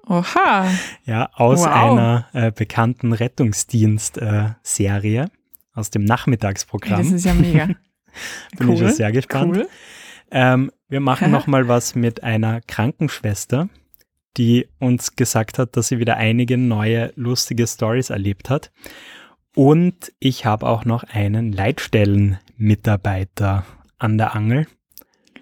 Oha. 0.06 0.70
ja, 1.06 1.30
aus 1.32 1.60
wow. 1.60 1.68
einer 1.68 2.28
äh, 2.34 2.52
bekannten 2.52 3.14
Rettungsdienst-Serie, 3.14 5.22
äh, 5.22 5.28
aus 5.72 5.88
dem 5.90 6.04
Nachmittagsprogramm. 6.04 6.98
Das 6.98 7.10
ist 7.10 7.24
ja 7.24 7.32
mega. 7.32 7.66
Bin 8.58 8.68
cool. 8.68 8.74
ich 8.74 8.80
schon 8.80 8.92
sehr 8.92 9.12
gespannt. 9.12 9.56
Cool. 9.56 9.66
Ähm, 10.30 10.70
wir 10.94 11.00
machen 11.00 11.30
noch 11.32 11.48
mal 11.48 11.66
was 11.66 11.96
mit 11.96 12.22
einer 12.22 12.60
Krankenschwester, 12.60 13.68
die 14.36 14.68
uns 14.78 15.16
gesagt 15.16 15.58
hat, 15.58 15.76
dass 15.76 15.88
sie 15.88 15.98
wieder 15.98 16.18
einige 16.18 16.56
neue 16.56 17.12
lustige 17.16 17.66
Stories 17.66 18.10
erlebt 18.10 18.48
hat. 18.48 18.70
Und 19.56 20.12
ich 20.20 20.46
habe 20.46 20.68
auch 20.68 20.84
noch 20.84 21.02
einen 21.02 21.50
Leitstellenmitarbeiter 21.50 23.66
an 23.98 24.18
der 24.18 24.36
Angel, 24.36 24.68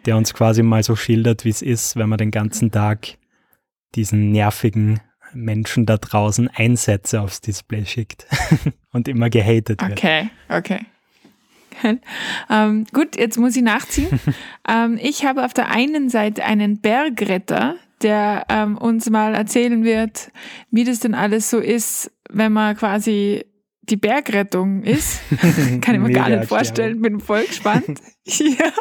der 0.06 0.16
uns 0.16 0.32
quasi 0.32 0.62
mal 0.62 0.82
so 0.82 0.96
schildert, 0.96 1.44
wie 1.44 1.50
es 1.50 1.60
ist, 1.60 1.96
wenn 1.96 2.08
man 2.08 2.16
den 2.16 2.30
ganzen 2.30 2.70
Tag 2.70 3.18
diesen 3.94 4.32
nervigen 4.32 5.00
Menschen 5.34 5.84
da 5.84 5.98
draußen 5.98 6.48
Einsätze 6.48 7.20
aufs 7.20 7.42
Display 7.42 7.84
schickt 7.84 8.24
und 8.90 9.06
immer 9.06 9.28
gehatet 9.28 9.82
wird. 9.82 9.92
Okay, 9.92 10.30
okay. 10.48 10.86
Ähm, 12.50 12.86
gut, 12.92 13.16
jetzt 13.16 13.38
muss 13.38 13.56
ich 13.56 13.62
nachziehen. 13.62 14.20
ähm, 14.68 14.98
ich 15.00 15.24
habe 15.24 15.44
auf 15.44 15.54
der 15.54 15.70
einen 15.70 16.08
Seite 16.08 16.44
einen 16.44 16.80
Bergretter, 16.80 17.76
der 18.02 18.44
ähm, 18.48 18.76
uns 18.76 19.08
mal 19.10 19.34
erzählen 19.34 19.84
wird, 19.84 20.30
wie 20.70 20.84
das 20.84 21.00
denn 21.00 21.14
alles 21.14 21.50
so 21.50 21.58
ist, 21.58 22.10
wenn 22.30 22.52
man 22.52 22.76
quasi 22.76 23.44
die 23.82 23.96
Bergrettung 23.96 24.82
ist. 24.82 25.20
Kann 25.80 25.94
ich 25.94 26.00
mir 26.00 26.12
gar 26.12 26.28
nicht 26.28 26.44
vorstellen, 26.44 27.00
bin 27.00 27.20
voll 27.20 27.44
gespannt. 27.44 28.00
ja. 28.24 28.72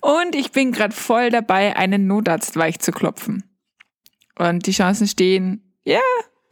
Und 0.00 0.34
ich 0.34 0.52
bin 0.52 0.72
gerade 0.72 0.94
voll 0.94 1.30
dabei, 1.30 1.76
einen 1.76 2.06
Notarzt 2.06 2.56
weich 2.56 2.78
zu 2.80 2.92
klopfen. 2.92 3.44
Und 4.36 4.66
die 4.66 4.72
Chancen 4.72 5.06
stehen, 5.06 5.74
ja, 5.84 6.00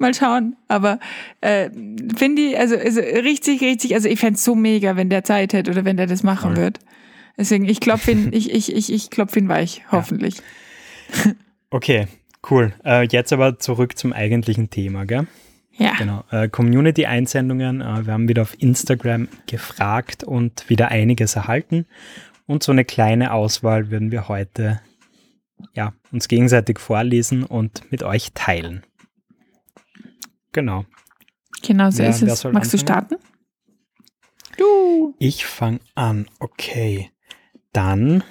mal 0.02 0.12
schauen. 0.12 0.56
Aber 0.68 0.98
äh, 1.40 1.70
finde 2.16 2.42
ich, 2.42 2.58
also, 2.58 2.76
also 2.76 3.00
richtig, 3.00 3.62
richtig, 3.62 3.94
also 3.94 4.08
ich 4.08 4.20
fände 4.20 4.34
es 4.34 4.44
so 4.44 4.54
mega, 4.54 4.96
wenn 4.96 5.08
der 5.08 5.24
Zeit 5.24 5.54
hätte 5.54 5.70
oder 5.70 5.86
wenn 5.86 5.96
der 5.96 6.06
das 6.06 6.22
machen 6.22 6.54
Voll. 6.54 6.64
wird. 6.64 6.78
Deswegen, 7.38 7.64
ich 7.64 7.80
klopfe 7.80 8.12
ihn, 8.12 8.28
ich, 8.32 8.52
ich, 8.52 8.74
ich, 8.74 8.92
ich 8.92 9.08
klopfe 9.08 9.38
ihn 9.38 9.48
weich, 9.48 9.82
hoffentlich. 9.90 10.36
Ja. 11.24 11.32
Okay, 11.74 12.06
cool. 12.50 12.74
Äh, 12.84 13.06
jetzt 13.10 13.32
aber 13.32 13.58
zurück 13.58 13.96
zum 13.96 14.12
eigentlichen 14.12 14.68
Thema, 14.68 15.06
gell? 15.06 15.26
Ja. 15.72 15.94
Genau. 15.96 16.22
Äh, 16.30 16.50
Community-Einsendungen. 16.50 17.80
Äh, 17.80 18.04
wir 18.04 18.12
haben 18.12 18.28
wieder 18.28 18.42
auf 18.42 18.54
Instagram 18.60 19.26
gefragt 19.46 20.22
und 20.22 20.68
wieder 20.68 20.88
einiges 20.88 21.34
erhalten. 21.34 21.86
Und 22.46 22.62
so 22.62 22.72
eine 22.72 22.84
kleine 22.84 23.32
Auswahl 23.32 23.90
würden 23.90 24.12
wir 24.12 24.28
heute 24.28 24.82
ja, 25.74 25.94
uns 26.10 26.28
gegenseitig 26.28 26.78
vorlesen 26.78 27.44
und 27.44 27.90
mit 27.90 28.02
euch 28.02 28.32
teilen. 28.34 28.82
Genau. 30.52 30.84
Genau 31.62 31.90
so 31.90 31.98
Wer- 31.98 32.10
ist 32.10 32.22
es. 32.22 32.44
Magst 32.44 32.44
du 32.44 32.48
anfangen? 32.76 32.78
starten? 32.78 33.16
Du. 34.58 35.14
Ich 35.18 35.46
fange 35.46 35.80
an. 35.94 36.28
Okay. 36.38 37.10
Dann, 37.72 38.22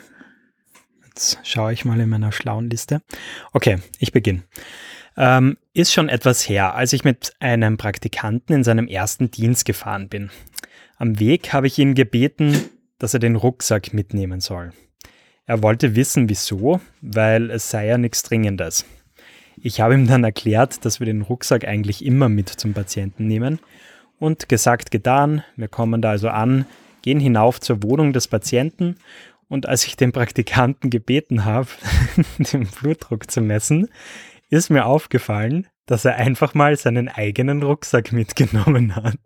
jetzt 1.07 1.39
schaue 1.43 1.73
ich 1.73 1.83
mal 1.85 1.99
in 1.99 2.09
meiner 2.09 2.31
schlauen 2.31 2.69
Liste. 2.69 3.01
Okay, 3.53 3.79
ich 3.99 4.11
beginne. 4.11 4.43
Ähm, 5.17 5.57
ist 5.73 5.91
schon 5.93 6.09
etwas 6.09 6.47
her, 6.47 6.75
als 6.75 6.93
ich 6.93 7.03
mit 7.03 7.33
einem 7.39 7.77
Praktikanten 7.77 8.55
in 8.55 8.63
seinem 8.63 8.87
ersten 8.87 9.31
Dienst 9.31 9.65
gefahren 9.65 10.09
bin. 10.09 10.29
Am 10.97 11.19
Weg 11.19 11.53
habe 11.53 11.67
ich 11.67 11.79
ihn 11.79 11.95
gebeten, 11.95 12.55
dass 12.99 13.13
er 13.15 13.19
den 13.19 13.35
Rucksack 13.35 13.93
mitnehmen 13.93 14.41
soll. 14.41 14.73
Er 15.47 15.63
wollte 15.63 15.95
wissen, 15.95 16.29
wieso, 16.29 16.79
weil 17.01 17.49
es 17.49 17.69
sei 17.71 17.87
ja 17.87 17.97
nichts 17.97 18.21
Dringendes. 18.23 18.85
Ich 19.63 19.79
habe 19.79 19.93
ihm 19.93 20.07
dann 20.07 20.23
erklärt, 20.23 20.83
dass 20.85 20.99
wir 20.99 21.05
den 21.05 21.21
Rucksack 21.21 21.67
eigentlich 21.67 22.03
immer 22.03 22.29
mit 22.29 22.49
zum 22.49 22.73
Patienten 22.73 23.27
nehmen 23.27 23.59
und 24.19 24.49
gesagt, 24.49 24.89
getan, 24.89 25.43
wir 25.55 25.67
kommen 25.67 26.01
da 26.01 26.09
also 26.09 26.29
an, 26.29 26.65
gehen 27.03 27.19
hinauf 27.19 27.61
zur 27.61 27.83
Wohnung 27.83 28.11
des 28.11 28.27
Patienten 28.27 28.97
und 29.47 29.67
als 29.67 29.85
ich 29.85 29.95
den 29.95 30.13
Praktikanten 30.13 30.89
gebeten 30.89 31.45
habe, 31.45 31.67
den 32.39 32.67
Blutdruck 32.67 33.29
zu 33.29 33.41
messen, 33.41 33.89
ist 34.49 34.69
mir 34.69 34.85
aufgefallen, 34.85 35.67
dass 35.85 36.05
er 36.05 36.15
einfach 36.15 36.53
mal 36.53 36.75
seinen 36.75 37.09
eigenen 37.09 37.61
Rucksack 37.61 38.11
mitgenommen 38.13 38.95
hat. 38.95 39.17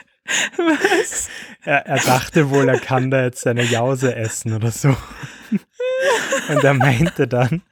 Was? 0.56 1.28
Er, 1.64 1.86
er 1.86 1.98
dachte 1.98 2.50
wohl, 2.50 2.68
er 2.68 2.78
kann 2.80 3.10
da 3.10 3.22
jetzt 3.24 3.42
seine 3.42 3.62
Jause 3.62 4.14
essen 4.14 4.54
oder 4.54 4.70
so. 4.70 4.96
Und 6.48 6.64
er 6.64 6.74
meinte 6.74 7.28
dann, 7.28 7.62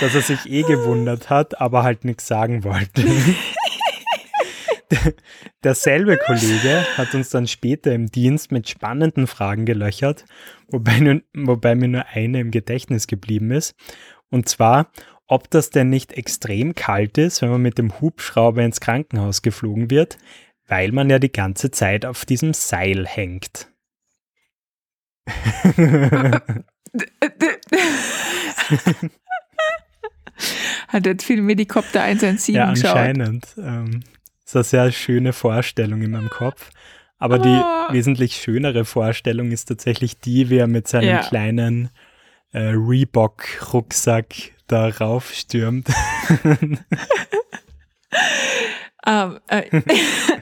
dass 0.00 0.14
er 0.14 0.22
sich 0.22 0.46
eh 0.50 0.62
gewundert 0.62 1.28
hat, 1.30 1.60
aber 1.60 1.82
halt 1.82 2.04
nichts 2.04 2.26
sagen 2.26 2.64
wollte. 2.64 3.04
Der- 4.90 5.12
Derselbe 5.64 6.16
Kollege 6.18 6.86
hat 6.96 7.14
uns 7.14 7.30
dann 7.30 7.46
später 7.46 7.92
im 7.92 8.06
Dienst 8.06 8.52
mit 8.52 8.68
spannenden 8.68 9.26
Fragen 9.26 9.66
gelöchert, 9.66 10.24
wobei, 10.68 11.00
nur, 11.00 11.20
wobei 11.34 11.74
mir 11.74 11.88
nur 11.88 12.06
eine 12.06 12.40
im 12.40 12.50
Gedächtnis 12.52 13.06
geblieben 13.06 13.50
ist. 13.50 13.74
Und 14.30 14.48
zwar, 14.48 14.90
ob 15.26 15.50
das 15.50 15.70
denn 15.70 15.90
nicht 15.90 16.12
extrem 16.12 16.74
kalt 16.74 17.18
ist, 17.18 17.42
wenn 17.42 17.50
man 17.50 17.60
mit 17.60 17.76
dem 17.76 18.00
Hubschrauber 18.00 18.62
ins 18.62 18.80
Krankenhaus 18.80 19.42
geflogen 19.42 19.90
wird, 19.90 20.16
weil 20.68 20.92
man 20.92 21.10
ja 21.10 21.18
die 21.18 21.32
ganze 21.32 21.70
Zeit 21.70 22.04
auf 22.06 22.24
diesem 22.24 22.54
Seil 22.54 23.06
hängt. 23.06 23.68
Hat 30.88 31.06
jetzt 31.06 31.24
viel 31.24 31.42
Medikopter 31.42 32.02
117 32.02 32.54
ja, 32.54 32.70
geschaut. 32.70 32.90
anscheinend. 32.90 33.46
Ähm, 33.58 34.02
ist 34.44 34.54
eine 34.56 34.64
sehr 34.64 34.92
schöne 34.92 35.32
Vorstellung 35.32 36.00
in 36.02 36.12
meinem 36.12 36.30
Kopf. 36.30 36.70
Aber 37.18 37.40
Oh. 37.40 37.42
die 37.42 37.94
wesentlich 37.94 38.36
schönere 38.36 38.84
Vorstellung 38.84 39.50
ist 39.50 39.64
tatsächlich 39.66 40.20
die, 40.20 40.50
wie 40.50 40.58
er 40.58 40.68
mit 40.68 40.86
seinem 40.86 41.08
Ja. 41.08 41.22
kleinen 41.22 41.90
äh, 42.52 42.70
Reebok-Rucksack 42.74 44.52
da 44.66 44.88
raufstürmt. 44.88 45.88
Ähm, 49.06 49.38
äh, 49.46 49.62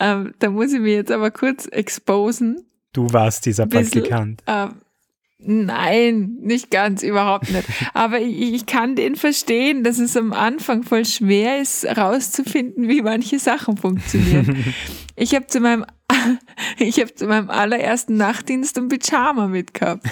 ähm, 0.00 0.34
da 0.38 0.50
muss 0.50 0.72
ich 0.72 0.80
mich 0.80 0.94
jetzt 0.94 1.12
aber 1.12 1.30
kurz 1.30 1.66
exposen. 1.66 2.64
Du 2.92 3.12
warst 3.12 3.46
dieser. 3.46 3.66
Praktikant. 3.66 4.42
Ähm, 4.46 4.76
nein, 5.38 6.38
nicht 6.40 6.70
ganz, 6.70 7.02
überhaupt 7.02 7.50
nicht. 7.50 7.68
Aber 7.94 8.18
ich, 8.18 8.54
ich 8.54 8.66
kann 8.66 8.96
den 8.96 9.14
verstehen, 9.14 9.84
dass 9.84 9.98
es 9.98 10.16
am 10.16 10.32
Anfang 10.32 10.82
voll 10.82 11.04
schwer 11.04 11.60
ist, 11.60 11.84
herauszufinden, 11.84 12.88
wie 12.88 13.02
manche 13.02 13.38
Sachen 13.38 13.76
funktionieren. 13.76 14.74
ich 15.16 15.34
habe 15.34 15.46
zu 15.46 15.60
meinem 15.60 15.84
ich 16.78 16.98
habe 16.98 17.14
zu 17.14 17.26
meinem 17.26 17.50
allerersten 17.50 18.16
Nachtdienst 18.16 18.76
ein 18.78 18.88
Pyjama 18.88 19.46
mitgehabt. 19.46 20.04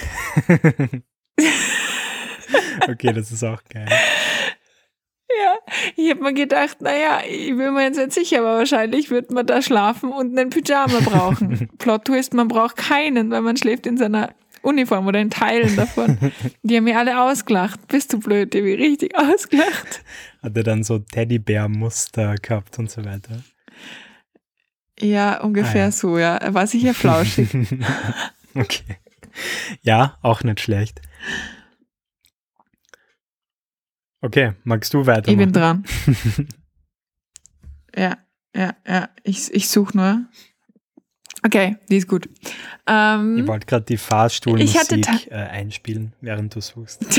Okay, 2.88 3.12
das 3.12 3.32
ist 3.32 3.44
auch 3.44 3.62
geil. 3.68 3.88
Ja, 5.44 5.74
ich 5.96 6.10
habe 6.10 6.22
mir 6.22 6.32
gedacht, 6.34 6.80
naja, 6.80 7.20
ich 7.28 7.48
bin 7.48 7.74
mir 7.74 7.82
jetzt 7.84 7.98
nicht 7.98 8.12
sicher, 8.12 8.38
aber 8.40 8.58
wahrscheinlich 8.58 9.10
wird 9.10 9.30
man 9.30 9.46
da 9.46 9.62
schlafen 9.62 10.10
und 10.10 10.36
einen 10.38 10.50
Pyjama 10.50 11.00
brauchen. 11.04 11.68
Plot 11.78 12.06
Twist, 12.06 12.34
man 12.34 12.48
braucht 12.48 12.76
keinen, 12.76 13.30
weil 13.30 13.42
man 13.42 13.56
schläft 13.56 13.86
in 13.86 13.96
seiner 13.96 14.30
Uniform 14.62 15.06
oder 15.06 15.20
in 15.20 15.30
Teilen 15.30 15.76
davon. 15.76 16.18
Die 16.62 16.76
haben 16.76 16.84
mir 16.84 16.98
alle 16.98 17.20
ausgelacht. 17.22 17.86
Bist 17.88 18.12
du 18.12 18.18
blöd, 18.18 18.52
die 18.52 18.58
haben 18.58 18.64
mich 18.64 18.78
richtig 18.80 19.16
ausgelacht. 19.16 20.02
Hat 20.42 20.56
er 20.56 20.64
dann 20.64 20.82
so 20.82 20.98
Teddybär-Muster 20.98 22.34
gehabt 22.36 22.78
und 22.78 22.90
so 22.90 23.04
weiter. 23.04 23.42
Ja, 25.00 25.40
ungefähr 25.40 25.82
Ah, 25.82 25.86
ja. 25.86 25.92
so, 25.92 26.18
ja. 26.18 26.36
Er 26.36 26.54
war 26.54 26.66
sicher 26.66 26.92
flauschig. 26.94 27.48
okay. 28.54 28.98
Ja, 29.82 30.18
auch 30.22 30.42
nicht 30.42 30.60
schlecht. 30.60 31.00
Okay, 34.20 34.52
magst 34.64 34.92
du 34.94 35.02
Ich 35.02 35.36
bin 35.36 35.52
dran. 35.52 35.84
ja, 37.96 38.18
ja, 38.54 38.74
ja. 38.86 39.08
Ich, 39.22 39.52
ich 39.54 39.68
suche 39.68 39.96
nur. 39.96 40.26
Okay, 41.44 41.76
die 41.88 41.98
ist 41.98 42.08
gut. 42.08 42.28
Ähm, 42.86 43.38
Ich 43.38 43.46
wollte 43.46 43.66
gerade 43.66 43.84
die 43.84 43.96
Fahrstuhlmusik 43.96 45.30
äh, 45.30 45.34
einspielen, 45.34 46.12
während 46.20 46.54
du 46.54 46.60
suchst. 46.60 47.04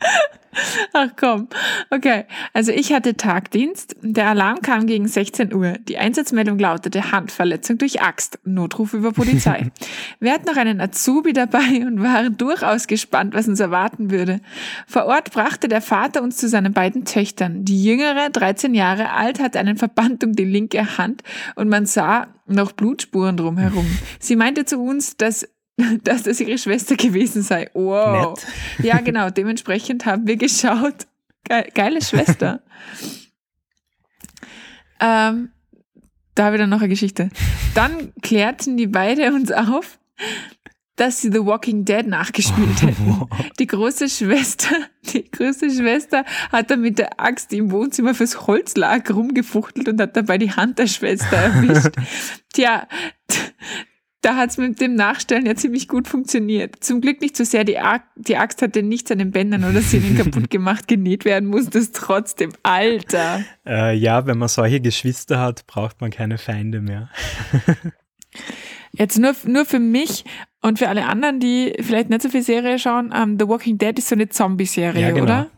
Ach 0.92 1.08
komm. 1.16 1.48
Okay. 1.90 2.24
Also 2.52 2.72
ich 2.72 2.92
hatte 2.92 3.16
Tagdienst. 3.16 3.96
Der 4.02 4.28
Alarm 4.28 4.60
kam 4.62 4.86
gegen 4.86 5.06
16 5.08 5.54
Uhr. 5.54 5.74
Die 5.88 5.98
Einsatzmeldung 5.98 6.58
lautete 6.58 7.12
Handverletzung 7.12 7.78
durch 7.78 8.02
Axt. 8.02 8.38
Notruf 8.44 8.94
über 8.94 9.12
Polizei. 9.12 9.70
Wir 10.20 10.32
hatten 10.32 10.46
noch 10.46 10.56
einen 10.56 10.80
Azubi 10.80 11.32
dabei 11.32 11.84
und 11.86 12.02
waren 12.02 12.36
durchaus 12.36 12.86
gespannt, 12.86 13.34
was 13.34 13.48
uns 13.48 13.60
erwarten 13.60 14.10
würde. 14.10 14.40
Vor 14.86 15.06
Ort 15.06 15.32
brachte 15.32 15.68
der 15.68 15.82
Vater 15.82 16.22
uns 16.22 16.36
zu 16.36 16.48
seinen 16.48 16.72
beiden 16.72 17.04
Töchtern. 17.04 17.64
Die 17.64 17.84
jüngere, 17.84 18.30
13 18.30 18.74
Jahre 18.74 19.12
alt, 19.12 19.40
hatte 19.40 19.58
einen 19.58 19.76
Verband 19.76 20.24
um 20.24 20.32
die 20.32 20.44
linke 20.44 20.98
Hand 20.98 21.22
und 21.54 21.68
man 21.68 21.86
sah 21.86 22.28
noch 22.46 22.72
Blutspuren 22.72 23.36
drumherum. 23.36 23.86
Sie 24.20 24.36
meinte 24.36 24.64
zu 24.64 24.78
uns, 24.78 25.16
dass 25.16 25.48
dass 26.04 26.22
das 26.22 26.40
ihre 26.40 26.58
Schwester 26.58 26.96
gewesen 26.96 27.42
sei. 27.42 27.70
Wow. 27.74 28.42
Nett. 28.78 28.86
Ja, 28.86 29.00
genau. 29.00 29.30
Dementsprechend 29.30 30.06
haben 30.06 30.26
wir 30.26 30.36
geschaut. 30.36 31.06
Ge 31.44 31.70
geile 31.74 32.02
Schwester. 32.02 32.62
ähm, 35.00 35.50
da 36.34 36.44
habe 36.44 36.56
ich 36.56 36.60
dann 36.60 36.70
noch 36.70 36.80
eine 36.80 36.88
Geschichte. 36.88 37.30
Dann 37.74 38.12
klärten 38.22 38.76
die 38.76 38.86
beide 38.86 39.32
uns 39.32 39.52
auf, 39.52 39.98
dass 40.96 41.20
sie 41.20 41.30
The 41.30 41.44
Walking 41.44 41.84
Dead 41.84 42.06
nachgespielt 42.06 42.82
hätten. 42.82 43.26
Die 43.58 43.66
große 43.66 44.08
Schwester, 44.08 44.74
die 45.12 45.30
große 45.30 45.70
Schwester 45.70 46.24
hat 46.50 46.70
dann 46.70 46.80
mit 46.80 46.98
der 46.98 47.20
Axt 47.20 47.52
im 47.52 47.70
Wohnzimmer 47.70 48.14
fürs 48.14 48.46
Holzlager 48.46 49.14
rumgefuchtelt 49.14 49.88
und 49.88 50.00
hat 50.00 50.16
dabei 50.16 50.38
die 50.38 50.52
Hand 50.52 50.78
der 50.78 50.86
Schwester 50.86 51.36
erwischt. 51.36 51.94
Tja, 52.52 52.88
da 54.26 54.34
hat 54.34 54.50
es 54.50 54.56
mit 54.56 54.80
dem 54.80 54.96
Nachstellen 54.96 55.46
ja 55.46 55.54
ziemlich 55.54 55.86
gut 55.86 56.08
funktioniert. 56.08 56.82
Zum 56.82 57.00
Glück 57.00 57.20
nicht 57.20 57.36
so 57.36 57.44
sehr, 57.44 57.62
die, 57.62 57.78
Ar 57.78 58.02
die 58.16 58.36
Axt 58.36 58.60
hatte 58.60 58.82
nichts 58.82 59.12
an 59.12 59.18
den 59.18 59.30
Bändern 59.30 59.62
oder 59.62 59.80
Sehnen 59.80 60.16
kaputt 60.16 60.50
gemacht, 60.50 60.88
genäht 60.88 61.24
werden 61.24 61.48
musste 61.48 61.78
es 61.78 61.92
trotzdem. 61.92 62.50
Alter. 62.64 63.44
Äh, 63.64 63.94
ja, 63.96 64.26
wenn 64.26 64.36
man 64.36 64.48
solche 64.48 64.80
Geschwister 64.80 65.38
hat, 65.38 65.68
braucht 65.68 66.00
man 66.00 66.10
keine 66.10 66.38
Feinde 66.38 66.80
mehr. 66.80 67.08
Jetzt 68.92 69.16
nur, 69.16 69.32
nur 69.46 69.64
für 69.64 69.78
mich 69.78 70.24
und 70.60 70.80
für 70.80 70.88
alle 70.88 71.06
anderen, 71.06 71.38
die 71.38 71.74
vielleicht 71.80 72.10
nicht 72.10 72.22
so 72.22 72.28
viel 72.28 72.42
Serie 72.42 72.80
schauen, 72.80 73.14
ähm, 73.14 73.36
The 73.38 73.46
Walking 73.46 73.78
Dead 73.78 73.96
ist 73.96 74.08
so 74.08 74.16
eine 74.16 74.28
Zombie-Serie, 74.28 75.02
Ja, 75.02 75.10
genau. 75.10 75.22
oder? 75.22 75.50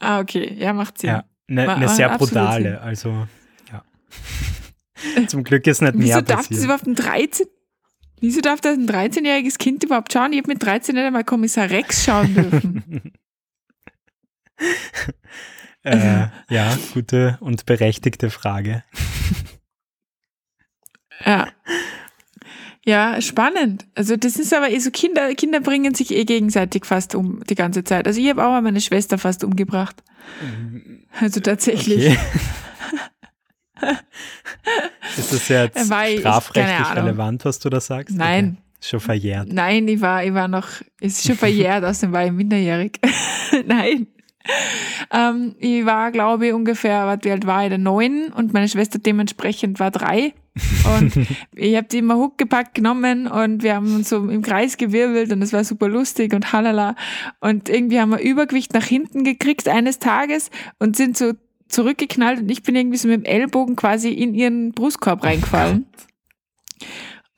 Ah, 0.00 0.20
okay. 0.20 0.56
Ja, 0.58 0.72
macht 0.72 0.98
Sinn. 0.98 1.10
Ja, 1.10 1.24
eine 1.48 1.60
ne 1.62 1.66
macht 1.66 1.96
sehr 1.96 2.16
brutale, 2.16 2.62
Sinn. 2.62 2.78
also 2.78 3.26
ja. 3.70 3.82
Zum 5.28 5.44
Glück 5.44 5.66
ist 5.66 5.82
nicht 5.82 5.94
Wieso 5.96 6.14
mehr 6.14 6.22
darf 6.22 6.48
das 6.48 6.64
überhaupt 6.64 6.86
ein 6.86 6.94
13? 6.94 7.46
Wieso 8.20 8.40
darf 8.40 8.60
das 8.60 8.78
ein 8.78 8.88
13-jähriges 8.88 9.58
Kind 9.58 9.84
überhaupt 9.84 10.12
schauen? 10.12 10.32
Ich 10.32 10.38
habe 10.38 10.48
mit 10.48 10.62
13 10.62 10.94
nicht 10.94 11.04
einmal 11.04 11.24
Kommissar 11.24 11.70
Rex 11.70 12.04
schauen 12.04 12.34
dürfen. 12.34 13.12
Äh, 15.82 16.26
ja, 16.50 16.76
gute 16.94 17.38
und 17.38 17.64
berechtigte 17.64 18.28
Frage. 18.30 18.82
ja. 21.24 21.46
Ja, 22.84 23.20
spannend. 23.20 23.86
Also 23.94 24.16
das 24.16 24.34
ist 24.34 24.52
aber 24.52 24.68
eh 24.70 24.80
so, 24.80 24.90
Kinder, 24.90 25.32
Kinder 25.34 25.60
bringen 25.60 25.94
sich 25.94 26.10
eh 26.10 26.24
gegenseitig 26.24 26.86
fast 26.86 27.14
um 27.14 27.40
die 27.44 27.54
ganze 27.54 27.84
Zeit. 27.84 28.08
Also 28.08 28.20
ich 28.20 28.28
habe 28.28 28.44
auch 28.44 28.50
mal 28.50 28.62
meine 28.62 28.80
Schwester 28.80 29.16
fast 29.16 29.44
umgebracht. 29.44 30.02
Also 31.20 31.38
tatsächlich. 31.38 32.08
Okay. 32.08 32.18
Ist 35.16 35.32
das 35.32 35.48
jetzt 35.48 35.90
ich- 35.90 36.20
strafrechtlich 36.20 36.96
relevant, 36.96 37.44
was 37.44 37.58
du 37.58 37.70
da 37.70 37.80
sagst? 37.80 38.16
Nein. 38.16 38.58
Okay. 38.58 38.62
Schon 38.80 39.00
verjährt. 39.00 39.52
Nein, 39.52 39.88
ich 39.88 40.00
war, 40.00 40.22
ich 40.22 40.34
war 40.34 40.48
noch, 40.48 40.68
ist 41.00 41.26
schon 41.26 41.36
verjährt, 41.36 41.82
außerdem 41.84 42.12
war 42.12 42.26
ich 42.26 42.32
minderjährig. 42.32 43.00
Nein. 43.66 44.06
Ähm, 45.10 45.56
ich 45.58 45.84
war, 45.84 46.12
glaube 46.12 46.48
ich, 46.48 46.52
ungefähr, 46.52 47.18
wie 47.22 47.30
alt 47.30 47.46
war 47.46 47.64
ich? 47.64 47.70
Da 47.70 47.78
neun 47.78 48.32
und 48.32 48.52
meine 48.52 48.68
Schwester 48.68 48.98
dementsprechend 48.98 49.80
war 49.80 49.90
drei. 49.90 50.34
Und 50.98 51.26
ich 51.54 51.76
habe 51.76 51.88
die 51.88 51.98
immer 51.98 52.16
huckgepackt 52.16 52.74
genommen 52.74 53.26
und 53.26 53.62
wir 53.62 53.74
haben 53.74 53.94
uns 53.94 54.08
so 54.08 54.28
im 54.28 54.42
Kreis 54.42 54.76
gewirbelt 54.76 55.32
und 55.32 55.42
es 55.42 55.52
war 55.52 55.64
super 55.64 55.88
lustig 55.88 56.32
und 56.32 56.52
halala. 56.52 56.94
Und 57.40 57.68
irgendwie 57.68 58.00
haben 58.00 58.10
wir 58.10 58.20
Übergewicht 58.20 58.72
nach 58.72 58.84
hinten 58.84 59.24
gekriegt 59.24 59.68
eines 59.68 59.98
Tages 59.98 60.50
und 60.78 60.96
sind 60.96 61.16
so 61.16 61.32
zurückgeknallt 61.68 62.40
und 62.40 62.50
ich 62.50 62.62
bin 62.62 62.76
irgendwie 62.76 62.98
so 62.98 63.08
mit 63.08 63.18
dem 63.18 63.24
Ellbogen 63.24 63.76
quasi 63.76 64.10
in 64.10 64.34
ihren 64.34 64.72
Brustkorb 64.72 65.24
reingefallen. 65.24 65.86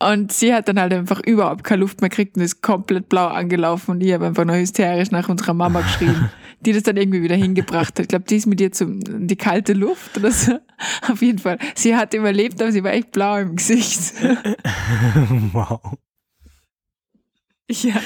Und 0.01 0.31
sie 0.33 0.55
hat 0.55 0.69
dann 0.69 0.79
halt 0.79 0.93
einfach 0.93 1.21
überhaupt 1.25 1.65
keine 1.65 1.81
Luft 1.81 2.01
mehr 2.01 2.09
gekriegt 2.09 2.37
und 2.37 2.43
ist 2.43 2.63
komplett 2.63 3.09
blau 3.09 3.27
angelaufen 3.27 3.93
und 3.93 4.01
ich 4.01 4.13
habe 4.13 4.27
einfach 4.27 4.45
nur 4.45 4.57
hysterisch 4.57 5.11
nach 5.11 5.29
unserer 5.29 5.55
Mama 5.55 5.81
geschrien, 5.81 6.31
die 6.61 6.73
das 6.73 6.85
dann 6.85 6.97
irgendwie 6.97 7.23
wieder 7.23 7.35
hingebracht 7.35 7.99
hat. 7.99 8.01
Ich 8.01 8.09
glaube, 8.09 8.25
die 8.27 8.37
ist 8.37 8.47
mit 8.47 8.61
ihr 8.61 8.71
zum, 8.71 9.01
in 9.01 9.27
die 9.27 9.37
kalte 9.37 9.73
Luft 9.73 10.17
oder 10.17 10.31
so. 10.31 10.61
Auf 11.11 11.21
jeden 11.21 11.39
Fall. 11.41 11.59
Sie 11.75 11.97
hat 11.97 12.15
überlebt, 12.15 12.63
aber 12.63 12.71
sie 12.71 12.85
war 12.85 12.93
echt 12.93 13.11
blau 13.11 13.39
im 13.39 13.57
Gesicht. 13.57 14.15
wow. 15.53 15.81
ja. 17.69 18.01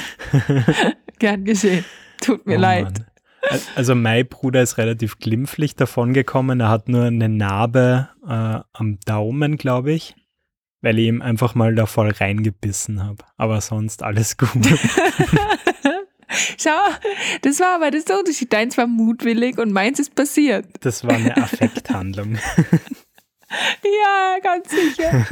Gern 1.19 1.45
geschehen. 1.45 1.85
Tut 2.23 2.47
mir 2.47 2.57
Oh 2.57 2.61
leid. 2.61 2.85
Mann. 2.85 3.12
Al- 3.51 3.61
Also 3.75 3.95
mein 3.95 4.27
Bruder 4.27 4.63
ist 4.63 4.79
relativ 4.79 5.19
glimpflich 5.19 5.75
davongekommen. 5.77 6.61
Er 6.61 6.69
hat 6.69 6.89
nur 6.89 7.05
eine 7.05 7.29
Narbe 7.29 8.09
äh, 8.27 8.61
am 8.73 8.99
Daumen, 9.05 9.57
glaube 9.57 9.93
ich, 9.93 10.15
weil 10.81 10.99
ich 10.99 11.07
ihm 11.09 11.23
einfach 11.23 11.55
mal 11.55 11.75
da 11.75 11.87
voll 11.87 12.11
reingebissen 12.11 13.03
habe. 13.05 13.25
Aber 13.37 13.61
sonst 13.61 14.03
alles 14.03 14.37
gut. 14.39 14.51
Schau, 16.59 16.71
das 17.43 17.61
war 17.61 17.75
aber 17.75 17.91
das 17.91 18.01
ist 18.01 18.09
der 18.09 18.19
Unterschied. 18.19 18.53
Deins 18.53 18.79
war 18.79 18.87
mutwillig 18.87 19.59
und 19.59 19.71
meins 19.73 19.99
ist 19.99 20.15
passiert. 20.15 20.67
Das 20.81 21.05
war 21.05 21.15
eine 21.15 21.37
Affekthandlung. 21.37 22.39
Ja, 23.85 24.39
ganz 24.43 24.71
sicher. 24.71 25.27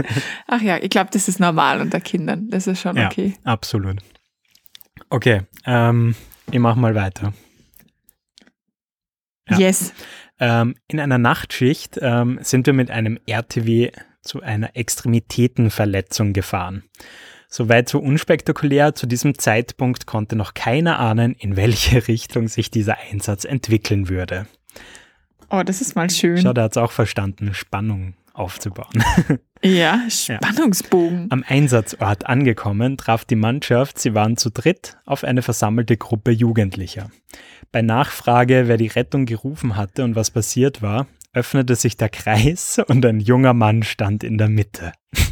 Ach 0.47 0.61
ja, 0.61 0.77
ich 0.77 0.91
glaube, 0.91 1.09
das 1.11 1.27
ist 1.27 1.41
normal 1.41 1.81
unter 1.81 2.01
Kindern. 2.01 2.51
Das 2.51 2.67
ist 2.67 2.79
schon 2.83 2.95
Ja. 2.99 3.07
okay. 3.07 3.33
Absolut. 3.45 3.97
Okay, 5.09 5.41
ähm, 5.65 6.15
ich 6.53 6.59
mache 6.59 6.79
mal 6.79 6.95
weiter. 6.95 7.33
Ja. 9.51 9.59
Yes. 9.59 9.93
Ähm, 10.39 10.75
in 10.89 11.01
einer 11.01 11.19
Nachtschicht 11.19 11.99
ähm, 12.01 12.39
sind 12.43 12.67
wir 12.67 12.73
mit 12.73 12.91
einem 12.91 13.19
RTW 13.27 13.91
zu 14.23 14.43
einer 14.43 14.77
Extremitätenverletzung 14.77 16.33
gefahren. 16.33 16.85
Soweit 17.49 17.89
so 17.89 17.99
unspektakulär, 17.99 18.95
zu 18.95 19.07
diesem 19.07 19.37
Zeitpunkt 19.37 20.07
konnte 20.07 20.37
noch 20.37 20.55
keiner 20.55 20.99
ahnen, 21.01 21.35
in 21.35 21.57
welche 21.57 22.07
Richtung 22.09 22.49
sich 22.49 22.71
dieser 22.71 22.97
Einsatz 23.11 23.45
entwickeln 23.45 24.09
würde. 24.09 24.47
Oh, 25.51 25.63
das 25.65 25.81
ist 25.81 25.97
mal 25.97 26.09
schön. 26.09 26.39
Schau, 26.39 26.53
da 26.53 26.63
hat 26.63 26.73
es 26.73 26.77
auch 26.77 26.93
verstanden, 26.93 27.53
Spannung 27.55 28.15
aufzubauen. 28.41 29.05
Ja, 29.63 30.01
Spannungsbogen. 30.09 31.27
Am 31.29 31.45
Einsatzort 31.47 32.25
angekommen, 32.25 32.97
traf 32.97 33.27
die 33.27 33.37
Mannschaft, 33.37 33.99
sie 33.99 34.15
waren 34.15 34.39
zu 34.39 34.49
dritt, 34.49 34.97
auf 35.05 35.23
eine 35.23 35.43
versammelte 35.43 35.99
Gruppe 35.99 36.31
Jugendlicher. 36.31 37.11
Bei 37.71 37.83
Nachfrage, 37.83 38.69
wer 38.69 38.79
die 38.79 38.87
Rettung 38.87 39.27
gerufen 39.27 39.77
hatte 39.77 40.03
und 40.03 40.17
was 40.17 40.31
passiert 40.31 40.81
war, 40.81 41.09
öffnete 41.35 41.77
sich 41.77 41.99
der 41.99 42.09
Kreis 42.09 42.81
und 42.87 43.05
ein 43.05 43.21
junger 43.21 43.53
Mann 43.53 43.83
stand 43.83 44.25
in 44.25 44.39
der 44.39 44.49
Mitte. 44.49 44.93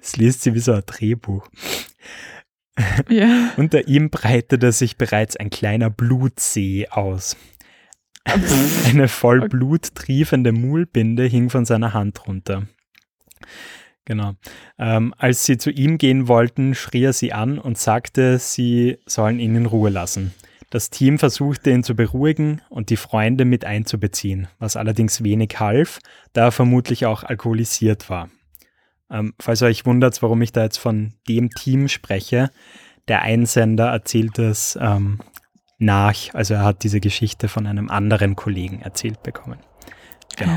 Es 0.00 0.16
liest 0.16 0.42
sie 0.42 0.54
wie 0.54 0.60
so 0.60 0.72
ein 0.72 0.82
Drehbuch. 0.86 1.48
Ja. 3.08 3.50
Unter 3.56 3.88
ihm 3.88 4.10
breitete 4.10 4.72
sich 4.72 4.96
bereits 4.96 5.36
ein 5.36 5.50
kleiner 5.50 5.90
Blutsee 5.90 6.88
aus. 6.88 7.36
Eine 8.86 9.08
voll 9.08 9.48
Blut 9.48 9.94
triefende 9.94 10.52
Muhlbinde 10.52 11.24
hing 11.24 11.50
von 11.50 11.64
seiner 11.64 11.92
Hand 11.92 12.26
runter. 12.26 12.66
Genau. 14.04 14.34
Ähm, 14.78 15.14
als 15.16 15.44
sie 15.44 15.58
zu 15.58 15.70
ihm 15.70 15.98
gehen 15.98 16.28
wollten, 16.28 16.74
schrie 16.74 17.04
er 17.04 17.12
sie 17.12 17.32
an 17.32 17.58
und 17.58 17.78
sagte, 17.78 18.38
sie 18.38 18.98
sollen 19.06 19.38
ihn 19.38 19.54
in 19.54 19.66
Ruhe 19.66 19.90
lassen. 19.90 20.34
Das 20.70 20.90
Team 20.90 21.18
versuchte 21.18 21.70
ihn 21.70 21.84
zu 21.84 21.94
beruhigen 21.94 22.62
und 22.70 22.90
die 22.90 22.96
Freunde 22.96 23.44
mit 23.44 23.64
einzubeziehen, 23.64 24.48
was 24.58 24.76
allerdings 24.76 25.22
wenig 25.22 25.60
half, 25.60 25.98
da 26.32 26.46
er 26.46 26.52
vermutlich 26.52 27.06
auch 27.06 27.24
alkoholisiert 27.24 28.08
war. 28.08 28.30
Ähm, 29.10 29.34
falls 29.38 29.62
euch 29.62 29.84
wundert, 29.84 30.20
warum 30.22 30.40
ich 30.40 30.50
da 30.50 30.62
jetzt 30.64 30.78
von 30.78 31.12
dem 31.28 31.50
Team 31.50 31.88
spreche, 31.88 32.50
der 33.06 33.22
Einsender 33.22 33.88
erzählt 33.88 34.38
es 34.38 34.78
ähm, 34.80 35.20
nach, 35.82 36.14
also 36.32 36.54
er 36.54 36.64
hat 36.64 36.82
diese 36.82 37.00
Geschichte 37.00 37.48
von 37.48 37.66
einem 37.66 37.90
anderen 37.90 38.36
Kollegen 38.36 38.80
erzählt 38.80 39.22
bekommen. 39.22 39.58
Genau. 40.36 40.56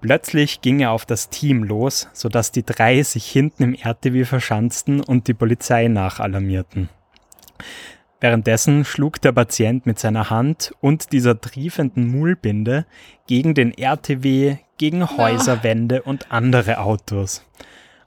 Plötzlich 0.00 0.60
ging 0.60 0.80
er 0.80 0.92
auf 0.92 1.06
das 1.06 1.28
Team 1.28 1.64
los, 1.64 2.08
sodass 2.12 2.52
die 2.52 2.64
drei 2.64 3.02
sich 3.02 3.26
hinten 3.26 3.62
im 3.62 3.74
RTW 3.74 4.24
verschanzten 4.24 5.00
und 5.00 5.26
die 5.28 5.34
Polizei 5.34 5.88
nachalarmierten. 5.88 6.88
Währenddessen 8.20 8.84
schlug 8.84 9.20
der 9.20 9.32
Patient 9.32 9.86
mit 9.86 9.98
seiner 9.98 10.30
Hand 10.30 10.72
und 10.80 11.12
dieser 11.12 11.40
triefenden 11.40 12.08
Mullbinde 12.08 12.84
gegen 13.26 13.54
den 13.54 13.72
RTW, 13.72 14.56
gegen 14.76 15.08
Häuserwände 15.16 16.02
und 16.02 16.32
andere 16.32 16.78
Autos. 16.78 17.44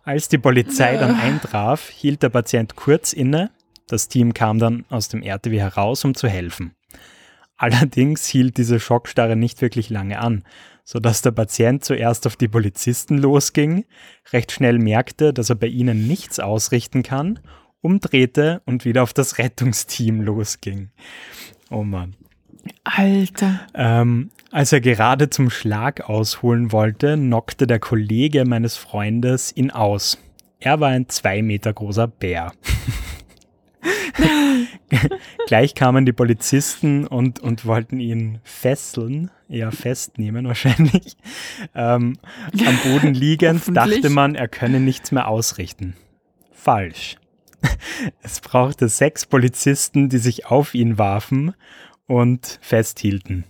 Als 0.04 0.28
die 0.28 0.38
Polizei 0.38 0.98
dann 0.98 1.16
eintraf, 1.16 1.90
hielt 1.90 2.24
der 2.24 2.30
Patient 2.30 2.76
kurz 2.76 3.14
inne. 3.14 3.52
Das 3.88 4.08
Team 4.08 4.34
kam 4.34 4.60
dann 4.60 4.86
aus 4.90 5.08
dem 5.10 5.22
RTW 5.24 5.60
heraus, 5.60 6.06
um 6.06 6.16
zu 6.16 6.28
helfen. 6.28 6.76
Allerdings 7.58 8.26
hielt 8.26 8.58
diese 8.58 8.80
Schockstarre 8.80 9.36
nicht 9.36 9.62
wirklich 9.62 9.90
lange 9.90 10.20
an, 10.20 10.44
sodass 10.84 11.22
der 11.22 11.32
Patient 11.32 11.84
zuerst 11.84 12.26
auf 12.26 12.36
die 12.36 12.48
Polizisten 12.48 13.20
losging, 13.20 13.86
recht 14.34 14.52
schnell 14.52 14.80
merkte, 14.80 15.32
dass 15.32 15.50
er 15.50 15.56
bei 15.56 15.68
ihnen 15.68 16.08
nichts 16.08 16.40
ausrichten 16.40 17.04
kann, 17.04 17.40
umdrehte 17.82 18.62
und 18.66 18.84
wieder 18.84 19.04
auf 19.04 19.14
das 19.14 19.38
Rettungsteam 19.38 20.22
losging. 20.22 20.90
Oh 21.70 21.84
Mann. 21.84 22.16
Alter. 22.84 23.62
Ähm, 23.74 24.32
als 24.52 24.72
er 24.72 24.82
gerade 24.82 25.30
zum 25.30 25.50
Schlag 25.50 26.10
ausholen 26.10 26.72
wollte, 26.72 27.16
knockte 27.16 27.68
der 27.68 27.80
Kollege 27.80 28.46
meines 28.46 28.76
Freundes 28.76 29.56
ihn 29.56 29.72
aus. 29.72 30.18
Er 30.60 30.80
war 30.80 30.90
ein 30.90 31.10
zwei 31.10 31.42
Meter 31.42 31.74
großer 31.74 32.08
Bär. 32.08 32.54
Gleich 35.48 35.76
kamen 35.76 36.06
die 36.06 36.14
Polizisten 36.14 37.08
und, 37.08 37.40
und 37.40 37.66
wollten 37.66 38.00
ihn 38.00 38.40
fesseln, 38.44 39.32
eher 39.50 39.72
festnehmen 39.72 40.48
wahrscheinlich. 40.48 41.18
Ähm, 41.76 42.18
am 42.66 42.78
Boden 42.84 43.14
liegend 43.14 43.64
dachte 43.76 44.10
man, 44.10 44.36
er 44.36 44.48
könne 44.48 44.80
nichts 44.80 45.12
mehr 45.12 45.28
ausrichten. 45.28 45.96
Falsch. 46.52 47.18
Es 48.24 48.40
brauchte 48.40 48.90
sechs 48.90 49.26
Polizisten, 49.26 50.10
die 50.10 50.18
sich 50.18 50.48
auf 50.48 50.74
ihn 50.74 50.98
warfen 50.98 51.54
und 52.08 52.58
festhielten. 52.62 53.46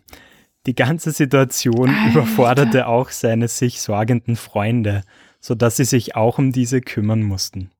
Die 0.65 0.75
ganze 0.75 1.11
Situation 1.11 1.89
Alter. 1.89 2.11
überforderte 2.11 2.87
auch 2.87 3.09
seine 3.09 3.47
sich 3.47 3.81
sorgenden 3.81 4.35
Freunde, 4.35 5.03
sodass 5.39 5.77
sie 5.77 5.85
sich 5.85 6.15
auch 6.15 6.37
um 6.37 6.51
diese 6.51 6.81
kümmern 6.81 7.23
mussten. 7.23 7.71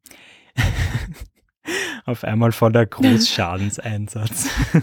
Auf 2.11 2.25
einmal 2.25 2.51
voller 2.51 2.85
Großschadenseinsatz. 2.85 4.49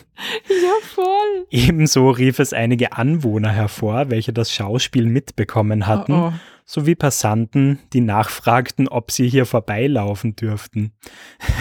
Ja, 0.49 0.73
voll. 0.95 1.47
Ebenso 1.51 2.11
rief 2.11 2.39
es 2.39 2.53
einige 2.53 2.93
Anwohner 2.95 3.51
hervor, 3.51 4.11
welche 4.11 4.33
das 4.33 4.53
Schauspiel 4.53 5.05
mitbekommen 5.07 5.87
hatten, 5.87 6.13
Oh, 6.13 6.29
oh. 6.29 6.33
sowie 6.65 6.95
Passanten, 6.95 7.79
die 7.93 8.01
nachfragten, 8.01 8.89
ob 8.89 9.11
sie 9.11 9.29
hier 9.29 9.45
vorbeilaufen 9.47 10.37
dürften. 10.37 10.93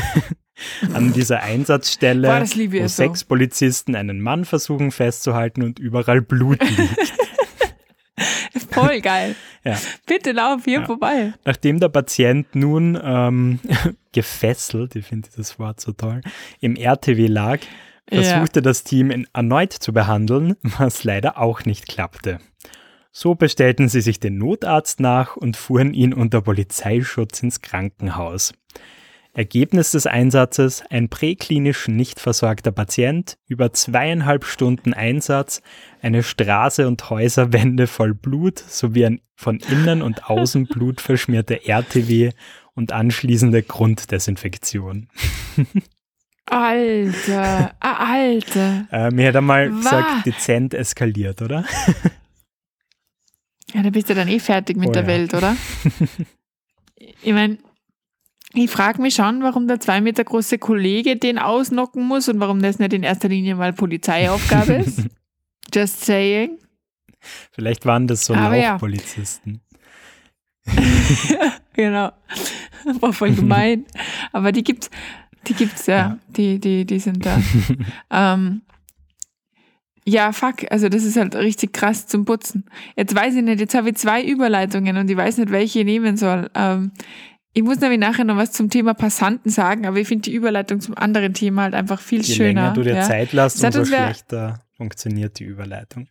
An 0.94 1.14
dieser 1.14 1.44
Einsatzstelle, 1.44 2.28
Boah, 2.28 2.42
wo 2.42 2.88
so. 2.88 2.88
sechs 2.88 3.24
Polizisten 3.26 3.96
einen 3.96 4.22
Mann 4.22 4.46
versuchen 4.46 4.92
festzuhalten 4.92 5.64
und 5.64 5.78
überall 5.80 6.22
Blut 6.22 6.60
liegt. 6.64 7.14
Voll 8.72 9.02
geil. 9.02 9.36
Ja. 9.64 9.78
Bitte 10.06 10.32
lauf 10.32 10.62
hier 10.66 10.80
Ja. 10.80 10.86
vorbei. 10.86 11.34
Nachdem 11.46 11.80
der 11.80 11.90
Patient 11.90 12.54
nun 12.56 13.00
ähm, 13.02 13.60
gefesselt, 14.12 14.96
ich 14.96 15.06
finde 15.06 15.30
dieses 15.30 15.60
Wort 15.60 15.80
so 15.80 15.92
toll, 15.92 16.22
im 16.60 16.76
RTW 16.76 17.28
lag, 17.28 17.60
Ja. 18.10 18.22
versuchte 18.24 18.62
das 18.62 18.84
Team 18.84 19.12
ihn 19.12 19.28
erneut 19.34 19.74
zu 19.74 19.94
behandeln, 19.94 20.56
was 20.64 21.04
leider 21.04 21.38
auch 21.38 21.66
nicht 21.66 21.88
klappte. 21.88 22.40
So 23.12 23.34
bestellten 23.36 23.90
sie 23.90 24.02
sich 24.02 24.20
den 24.20 24.38
Notarzt 24.38 25.00
nach 25.00 25.36
und 25.38 25.58
fuhren 25.58 25.94
ihn 25.94 26.14
unter 26.14 26.42
Polizeischutz 26.42 27.42
ins 27.42 27.62
Krankenhaus. 27.62 28.54
Ergebnis 29.38 29.91
des 29.91 30.08
Einsatzes, 30.08 30.84
ein 30.89 31.10
präklinisch 31.10 31.88
nicht 31.88 32.19
versorgter 32.19 32.71
Patient, 32.71 33.38
über 33.47 33.71
zweieinhalb 33.71 34.45
Stunden 34.45 34.95
Einsatz, 34.95 35.62
eine 36.02 36.23
Straße 36.23 36.88
und 36.88 37.12
Häuserwände 37.12 37.86
voll 37.86 38.15
Blut 38.15 38.58
sowie 38.58 39.06
ein 39.06 39.21
von 39.36 39.60
innen 39.60 40.02
und 40.02 40.28
außen 40.28 40.65
Blut 40.73 41.02
verschmierte 41.02 41.67
RTW 41.67 42.32
und 42.73 42.91
anschließende 42.91 43.62
Grunddesinfektion. 43.62 45.08
Alter, 46.47 47.76
ah, 47.80 48.13
Alter. 48.13 48.88
Äh, 48.91 49.12
mir 49.12 49.26
hätte 49.28 49.38
er 49.38 49.41
mal 49.41 49.71
Wah. 49.71 49.78
gesagt, 49.78 50.26
dezent 50.26 50.73
eskaliert, 50.73 51.43
oder? 51.43 51.63
Ja, 53.71 53.84
da 53.84 53.91
bist 53.91 54.10
du 54.10 54.15
dann 54.15 54.30
eh 54.30 54.39
fertig 54.39 54.78
mit 54.78 54.89
Oh 54.89 54.91
der 54.93 55.04
ja. 55.04 55.08
Welt, 55.10 55.34
oder? 55.36 55.56
ich 56.95 57.34
meine, 57.34 57.60
ich 58.58 58.70
frage 58.70 59.02
mich 59.02 59.15
schon, 59.15 59.43
warum 59.43 59.67
der 59.67 59.80
zwei 59.80 60.02
Meter 60.02 60.24
große 60.24 60.58
Kollege 60.58 61.15
den 61.15 61.38
ausnocken 61.38 62.04
muss 62.04 62.28
und 62.30 62.39
warum 62.39 62.62
das 62.62 62.80
nicht 62.80 62.93
in 62.93 63.04
erster 63.04 63.30
Linie 63.30 63.56
mal 63.56 63.74
Polizeiaufgabe 63.74 64.74
ist. 64.86 65.08
Just 65.74 66.06
saying. 66.06 66.58
Vielleicht 67.52 67.86
waren 67.86 68.08
das 68.08 68.26
so 68.26 68.34
Aber 68.34 68.56
ja. 68.56 68.72
Lauchpolizisten. 68.72 69.62
Genau. 71.74 72.12
War 73.02 73.13
voll 73.13 73.34
gemein. 73.34 73.86
Aber 74.34 74.52
die 74.52 74.63
gibt's, 74.63 74.89
die 75.48 75.54
gibt's 75.54 75.86
ja. 75.86 75.96
Ja. 75.96 76.20
Die, 76.28 76.60
die, 76.60 76.86
die 76.86 77.00
sind 77.00 77.24
da. 77.24 77.39
ähm, 78.12 78.63
ja, 80.04 80.32
fuck. 80.32 80.72
Also 80.72 80.89
das 80.89 81.04
ist 81.04 81.15
halt 81.15 81.36
richtig 81.36 81.74
krass 81.74 82.08
zum 82.08 82.26
Putzen. 82.26 82.65
Jetzt 82.96 83.13
weiß 83.13 83.36
ich 83.36 83.43
nicht, 83.43 83.60
jetzt 83.60 83.76
habe 83.76 83.89
ich 83.89 83.96
zwei 83.98 84.26
Überleitungen 84.26 84.98
und 84.98 85.08
ich 85.08 85.15
weiß 85.15 85.38
nicht, 85.38 85.52
welche 85.52 85.80
ich 85.80 85.86
nehmen 85.86 86.17
soll. 86.17 86.50
Ähm, 86.56 86.91
ich 87.54 87.64
muss 87.64 87.80
nämlich 87.80 88.00
nachher 88.00 88.24
noch 88.24 88.38
was 88.38 88.52
zum 88.52 88.70
Thema 88.70 88.94
Passanten 88.94 89.50
sagen, 89.50 89.86
aber 89.86 89.98
ich 89.98 90.08
finde 90.08 90.24
die 90.24 90.34
Überleitung 90.34 90.80
zum 90.80 90.98
anderen 90.98 91.34
Thema 91.34 91.64
halt 91.64 91.74
einfach 91.74 92.00
viel 92.00 92.22
Je 92.22 92.36
schöner. 92.36 92.62
länger 92.62 92.74
du 92.74 92.84
dir 92.84 92.96
ja. 92.96 93.02
Zeit 93.02 93.34
lässt, 93.34 93.64
umso 93.64 93.86
schlechter 93.86 94.62
funktioniert 94.76 95.40
die 95.40 95.46
Überleitung. 95.46 96.08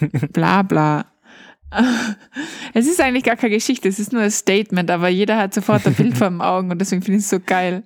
bla 0.32 0.62
bla. 0.62 1.06
Es 2.74 2.86
ist 2.86 3.00
eigentlich 3.00 3.24
gar 3.24 3.36
keine 3.36 3.54
Geschichte, 3.54 3.88
es 3.88 3.98
ist 3.98 4.12
nur 4.12 4.22
ein 4.22 4.30
Statement, 4.30 4.90
aber 4.90 5.08
jeder 5.08 5.38
hat 5.38 5.54
sofort 5.54 5.86
ein 5.86 5.94
Bild 5.94 6.16
vor 6.18 6.28
den 6.28 6.40
Augen 6.40 6.70
und 6.70 6.78
deswegen 6.78 7.02
finde 7.02 7.18
ich 7.18 7.24
es 7.24 7.30
so 7.30 7.40
geil. 7.40 7.84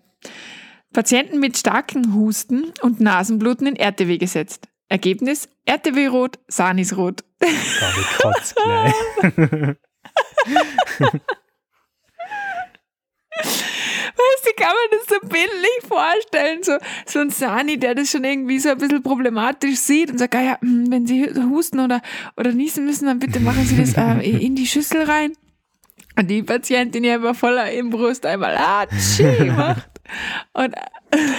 Patienten 0.93 1.41
mit 1.41 1.57
starken 1.57 2.15
Husten 2.15 2.73
und 2.83 3.01
Nasenbluten 3.01 3.67
in 3.67 3.77
RTW 3.77 4.19
gesetzt. 4.19 4.69
Ergebnis: 4.89 5.49
RTW 5.65 6.07
rot, 6.07 6.39
Sanis 6.49 6.97
rot. 6.97 7.25
Glaube 7.39 9.77
ich. 11.11 11.21
Weißt 14.27 14.47
du, 14.47 14.63
kann 14.63 14.73
man 14.73 14.99
das 14.99 15.09
so 15.09 15.29
bildlich 15.29 15.81
vorstellen? 15.87 16.63
So, 16.63 16.79
so 17.07 17.19
ein 17.21 17.31
Sani, 17.31 17.79
der 17.79 17.95
das 17.95 18.11
schon 18.11 18.25
irgendwie 18.25 18.59
so 18.59 18.71
ein 18.71 18.79
bisschen 18.79 19.03
problematisch 19.03 19.79
sieht 19.79 20.11
und 20.11 20.19
sagt, 20.19 20.35
ah 20.35 20.43
ja, 20.43 20.59
hm, 20.61 20.91
wenn 20.91 21.07
Sie 21.07 21.29
husten 21.51 21.81
oder, 21.81 22.03
oder 22.37 22.53
niesen 22.53 22.85
müssen, 22.85 23.07
dann 23.07 23.19
bitte 23.19 23.41
machen 23.41 23.65
Sie 23.65 23.77
das 23.77 23.95
äh, 23.95 24.29
in 24.29 24.55
die 24.55 24.67
Schüssel 24.67 25.03
rein. 25.03 25.33
Und 26.19 26.29
die 26.29 26.43
Patientin 26.43 27.03
die 27.03 27.11
einfach 27.11 27.37
voller 27.37 27.71
Imbrust 27.71 28.25
einmal 28.25 28.57
Atschi 28.57 29.45
macht. 29.57 29.91
Und 30.55 30.75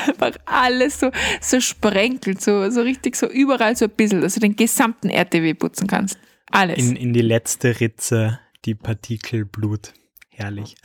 einfach 0.08 0.34
alles 0.46 1.00
so, 1.00 1.12
so 1.42 1.60
sprenkelt, 1.60 2.42
so, 2.42 2.70
so 2.70 2.82
richtig 2.82 3.16
so 3.16 3.28
überall 3.28 3.76
so 3.76 3.86
ein 3.86 3.92
bisschen, 3.92 4.22
dass 4.22 4.36
du 4.36 4.40
den 4.40 4.56
gesamten 4.56 5.10
RTW 5.10 5.54
putzen 5.56 5.88
kannst. 5.88 6.20
Alles. 6.52 6.78
In, 6.78 6.96
in 6.96 7.14
die 7.14 7.22
letzte 7.22 7.80
Ritze 7.80 8.40
die 8.66 8.76
Partikel 8.76 9.46
Blut. 9.46 9.94
Herrlich. 10.38 10.76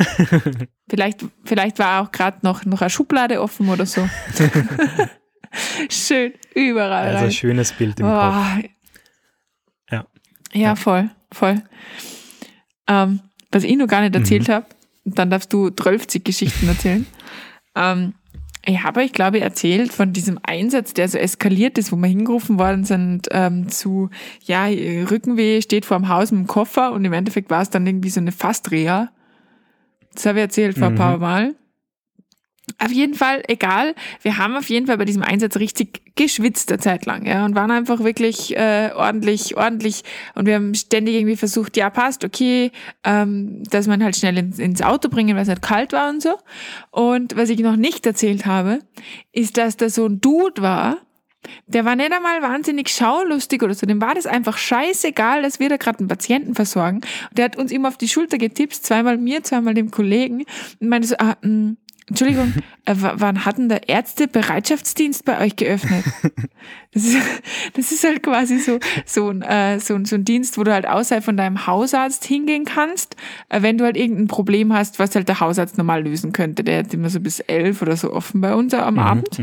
Vielleicht, 0.88 1.26
vielleicht 1.44 1.78
war 1.78 2.00
auch 2.02 2.10
gerade 2.10 2.38
noch, 2.42 2.64
noch 2.64 2.80
eine 2.80 2.88
Schublade 2.88 3.42
offen 3.42 3.68
oder 3.68 3.84
so. 3.84 4.08
Schön, 5.90 6.32
überall 6.54 7.08
Also 7.08 7.24
rein. 7.24 7.32
schönes 7.32 7.72
Bild 7.72 8.00
im 8.00 8.06
Kopf. 8.06 8.14
Boah. 8.16 8.58
Ja. 9.90 10.06
Ja, 10.54 10.74
voll, 10.74 11.10
voll. 11.30 11.62
Ähm, 12.88 13.20
was 13.50 13.64
ich 13.64 13.76
noch 13.76 13.86
gar 13.88 14.00
nicht 14.00 14.14
erzählt 14.14 14.48
Mhm. 14.48 14.52
habe, 14.52 14.66
dann 15.04 15.28
darfst 15.28 15.52
du 15.52 15.68
12 15.68 16.24
Geschichten 16.24 16.68
erzählen. 16.68 17.06
ähm, 17.76 18.14
ich 18.64 18.82
habe 18.82 19.00
euch, 19.00 19.12
glaube 19.12 19.38
ich, 19.38 19.42
erzählt 19.42 19.92
von 19.92 20.14
diesem 20.14 20.38
Einsatz, 20.42 20.94
der 20.94 21.08
so 21.08 21.18
eskaliert 21.18 21.76
ist, 21.76 21.92
wo 21.92 21.96
wir 21.96 22.08
hingerufen 22.08 22.58
worden 22.58 22.84
sind 22.84 23.28
ähm, 23.32 23.68
zu, 23.68 24.08
ja, 24.44 24.64
Rückenweh 24.66 25.60
steht 25.60 25.84
vor 25.84 25.98
dem 25.98 26.08
Haus 26.08 26.30
mit 26.30 26.40
dem 26.42 26.46
Koffer 26.46 26.92
und 26.92 27.04
im 27.04 27.12
Endeffekt 27.12 27.50
war 27.50 27.60
es 27.60 27.68
dann 27.70 27.86
irgendwie 27.86 28.08
so 28.10 28.20
eine 28.20 28.32
Fastreha. 28.32 29.10
Das 30.14 30.26
habe 30.26 30.38
ich 30.38 30.42
erzählt 30.42 30.78
vor 30.78 30.88
ein 30.88 30.94
paar 30.94 31.18
Mal. 31.18 31.54
Auf 32.78 32.92
jeden 32.92 33.14
Fall, 33.14 33.42
egal, 33.48 33.94
wir 34.22 34.38
haben 34.38 34.56
auf 34.56 34.68
jeden 34.68 34.86
Fall 34.86 34.96
bei 34.96 35.04
diesem 35.04 35.22
Einsatz 35.22 35.56
richtig 35.56 36.14
geschwitzt 36.14 36.70
eine 36.70 36.80
Zeit 36.80 37.06
lang, 37.06 37.26
ja, 37.26 37.44
und 37.44 37.56
waren 37.56 37.70
einfach 37.72 38.00
wirklich 38.04 38.56
äh, 38.56 38.90
ordentlich, 38.94 39.56
ordentlich 39.56 40.04
und 40.34 40.46
wir 40.46 40.54
haben 40.54 40.74
ständig 40.74 41.16
irgendwie 41.16 41.36
versucht, 41.36 41.76
ja, 41.76 41.90
passt, 41.90 42.24
okay, 42.24 42.70
ähm, 43.02 43.64
dass 43.64 43.88
man 43.88 44.02
halt 44.02 44.16
schnell 44.16 44.38
ins, 44.38 44.58
ins 44.58 44.80
Auto 44.80 45.08
bringen, 45.08 45.34
weil 45.34 45.42
es 45.42 45.48
nicht 45.48 45.62
kalt 45.62 45.92
war 45.92 46.08
und 46.08 46.22
so. 46.22 46.34
Und 46.92 47.36
was 47.36 47.50
ich 47.50 47.58
noch 47.58 47.76
nicht 47.76 48.06
erzählt 48.06 48.46
habe, 48.46 48.78
ist, 49.32 49.58
dass 49.58 49.76
da 49.76 49.88
so 49.88 50.06
ein 50.06 50.20
Dude 50.20 50.62
war, 50.62 50.98
der 51.66 51.84
war 51.84 51.96
nicht 51.96 52.12
einmal 52.12 52.42
wahnsinnig 52.42 52.88
schaulustig 52.88 53.62
oder 53.62 53.74
so, 53.74 53.86
dem 53.86 54.00
war 54.00 54.14
das 54.14 54.26
einfach 54.26 54.56
scheißegal, 54.58 55.42
dass 55.42 55.60
wir 55.60 55.68
da 55.68 55.76
gerade 55.76 56.00
einen 56.00 56.08
Patienten 56.08 56.54
versorgen. 56.54 56.98
Und 56.98 57.38
der 57.38 57.46
hat 57.46 57.56
uns 57.56 57.72
immer 57.72 57.88
auf 57.88 57.98
die 57.98 58.08
Schulter 58.08 58.38
getippt, 58.38 58.74
zweimal 58.74 59.18
mir, 59.18 59.42
zweimal 59.42 59.74
dem 59.74 59.90
Kollegen 59.90 60.44
und 60.80 60.88
meinte 60.88 61.08
so, 61.08 61.16
ah, 61.18 61.36
mh, 61.42 61.76
Entschuldigung, 62.08 62.52
äh, 62.84 62.94
wann 62.96 63.44
hat 63.44 63.58
denn 63.58 63.68
der 63.68 63.88
Ärztebereitschaftsdienst 63.88 65.24
bei 65.24 65.40
euch 65.40 65.56
geöffnet? 65.56 66.04
Das 66.94 67.04
ist, 67.04 67.16
das 67.72 67.90
ist 67.90 68.04
halt 68.04 68.22
quasi 68.22 68.58
so, 68.58 68.78
so, 69.06 69.30
ein, 69.30 69.40
äh, 69.40 69.80
so, 69.80 69.94
ein, 69.94 70.04
so 70.04 70.14
ein 70.14 70.26
Dienst, 70.26 70.58
wo 70.58 70.62
du 70.62 70.74
halt 70.74 70.86
außerhalb 70.86 71.24
von 71.24 71.38
deinem 71.38 71.66
Hausarzt 71.66 72.22
hingehen 72.22 72.66
kannst, 72.66 73.16
äh, 73.48 73.62
wenn 73.62 73.78
du 73.78 73.86
halt 73.86 73.96
irgendein 73.96 74.28
Problem 74.28 74.74
hast, 74.74 74.98
was 74.98 75.14
halt 75.14 75.26
der 75.26 75.40
Hausarzt 75.40 75.78
normal 75.78 76.04
lösen 76.04 76.32
könnte. 76.32 76.62
Der 76.62 76.80
hat 76.80 76.92
immer 76.92 77.08
so 77.08 77.18
bis 77.18 77.40
elf 77.40 77.80
oder 77.80 77.96
so 77.96 78.12
offen 78.12 78.42
bei 78.42 78.54
uns 78.54 78.74
am 78.74 78.98
Abend. 78.98 79.38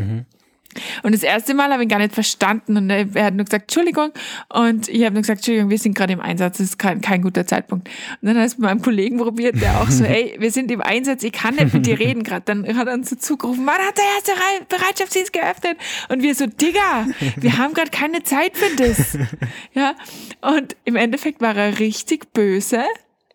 Und 1.02 1.12
das 1.14 1.22
erste 1.22 1.54
Mal 1.54 1.70
habe 1.72 1.82
ich 1.82 1.86
ihn 1.86 1.88
gar 1.90 1.98
nicht 1.98 2.14
verstanden 2.14 2.76
und 2.76 2.90
er 2.90 3.24
hat 3.24 3.34
nur 3.34 3.44
gesagt, 3.44 3.64
Entschuldigung. 3.64 4.10
Und 4.48 4.88
ich 4.88 5.02
habe 5.04 5.14
nur 5.14 5.22
gesagt, 5.22 5.38
Entschuldigung, 5.40 5.70
wir 5.70 5.78
sind 5.78 5.94
gerade 5.96 6.12
im 6.12 6.20
Einsatz, 6.20 6.58
das 6.58 6.66
ist 6.68 6.78
kein, 6.78 7.00
kein 7.00 7.22
guter 7.22 7.46
Zeitpunkt. 7.46 7.88
Und 7.88 8.26
dann 8.28 8.36
hat 8.36 8.42
er 8.42 8.46
es 8.46 8.58
mit 8.58 8.66
meinem 8.66 8.80
Kollegen 8.82 9.18
probiert, 9.18 9.60
der 9.60 9.80
auch 9.80 9.90
so, 9.90 10.04
ey, 10.06 10.36
wir 10.38 10.50
sind 10.52 10.70
im 10.70 10.80
Einsatz, 10.80 11.22
ich 11.24 11.32
kann 11.32 11.56
nicht 11.56 11.74
mit 11.74 11.86
dir 11.86 11.98
reden 11.98 12.22
gerade. 12.22 12.42
Dann 12.44 12.76
hat 12.76 12.86
er 12.86 12.94
uns 12.94 13.10
so 13.10 13.16
zugerufen, 13.16 13.66
wann 13.66 13.78
hat 13.78 13.98
der 13.98 14.04
erste 14.16 14.32
Rei- 14.32 14.64
Bereitschaftsdienst 14.68 15.32
geöffnet? 15.32 15.76
Und 16.08 16.22
wir 16.22 16.34
so, 16.34 16.46
Digga, 16.46 17.06
wir 17.36 17.58
haben 17.58 17.74
gerade 17.74 17.90
keine 17.90 18.22
Zeit 18.22 18.56
für 18.56 18.76
das. 18.76 19.18
Ja, 19.72 19.94
und 20.40 20.76
im 20.84 20.96
Endeffekt 20.96 21.40
war 21.40 21.56
er 21.56 21.78
richtig 21.78 22.32
böse. 22.32 22.82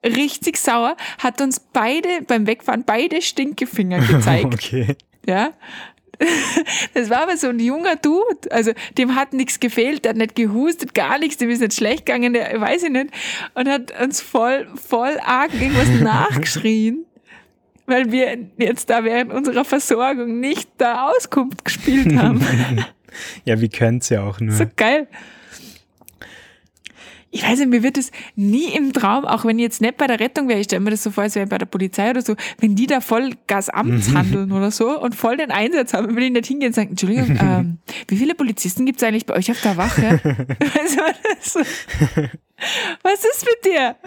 Richtig 0.05 0.57
sauer, 0.57 0.95
hat 1.19 1.41
uns 1.41 1.59
beide 1.59 2.21
beim 2.27 2.45
Wegfahren 2.45 2.83
beide 2.85 3.21
Stinkefinger 3.21 3.99
gezeigt. 3.99 4.45
Okay. 4.53 4.95
Ja. 5.25 5.51
Das 6.93 7.09
war 7.09 7.23
aber 7.23 7.37
so 7.37 7.47
ein 7.47 7.59
junger 7.59 7.95
Dude. 7.95 8.51
Also 8.51 8.71
dem 8.97 9.15
hat 9.15 9.33
nichts 9.33 9.59
gefehlt, 9.59 10.05
der 10.05 10.11
hat 10.11 10.17
nicht 10.17 10.35
gehustet, 10.35 10.93
gar 10.93 11.19
nichts, 11.19 11.37
dem 11.37 11.49
ist 11.49 11.61
nicht 11.61 11.73
schlecht 11.73 12.05
gegangen, 12.05 12.33
der 12.33 12.59
weiß 12.59 12.83
ich 12.83 12.89
nicht. 12.89 13.09
Und 13.53 13.67
hat 13.67 13.99
uns 14.01 14.21
voll, 14.21 14.67
voll 14.75 15.17
arg 15.25 15.53
irgendwas 15.53 15.89
nachgeschrien, 16.01 17.05
weil 17.85 18.11
wir 18.11 18.37
jetzt 18.57 18.89
da 18.89 19.03
während 19.03 19.33
unserer 19.33 19.65
Versorgung 19.65 20.39
nicht 20.39 20.69
da 20.77 21.09
Auskunft 21.09 21.65
gespielt 21.65 22.15
haben. 22.15 22.45
Ja, 23.45 23.61
wie 23.61 23.69
könnt's 23.69 24.09
ja 24.09 24.23
auch 24.23 24.41
nur. 24.41 24.53
So 24.53 24.65
geil. 24.75 25.07
Ich 27.35 27.43
weiß 27.43 27.59
nicht, 27.59 27.69
mir 27.69 27.83
wird 27.83 27.97
es 27.97 28.11
nie 28.37 28.73
im 28.73 28.93
Traum, 28.93 29.25
auch 29.25 29.43
wenn 29.43 29.59
ich 29.59 29.63
jetzt 29.63 29.81
nicht 29.81 29.97
bei 29.97 30.07
der 30.07 30.21
Rettung 30.21 30.47
wäre, 30.47 30.57
ich 30.57 30.67
stelle 30.67 30.79
mir 30.79 30.91
das 30.91 31.03
so 31.03 31.11
vor, 31.11 31.23
als 31.25 31.35
wäre 31.35 31.43
ich 31.43 31.49
bei 31.49 31.57
der 31.57 31.65
Polizei 31.65 32.09
oder 32.09 32.21
so, 32.21 32.37
wenn 32.59 32.75
die 32.75 32.87
da 32.87 33.01
voll 33.01 33.31
Gasamts 33.47 34.13
handeln 34.13 34.53
oder 34.53 34.71
so 34.71 34.97
und 35.01 35.15
voll 35.15 35.35
den 35.35 35.51
Einsatz 35.51 35.93
haben, 35.93 36.07
würde 36.07 36.27
ich 36.27 36.31
nicht 36.31 36.45
hingehen 36.45 36.67
und 36.67 36.73
sagen, 36.75 36.91
Entschuldigung, 36.91 37.37
ähm, 37.41 37.79
wie 38.07 38.15
viele 38.15 38.35
Polizisten 38.35 38.85
gibt 38.85 39.01
es 39.01 39.03
eigentlich 39.03 39.25
bei 39.25 39.33
euch 39.33 39.51
auf 39.51 39.59
der 39.59 39.75
Wache? 39.75 40.21
Was 43.03 43.25
ist 43.25 43.45
mit 43.45 43.65
dir? 43.65 43.97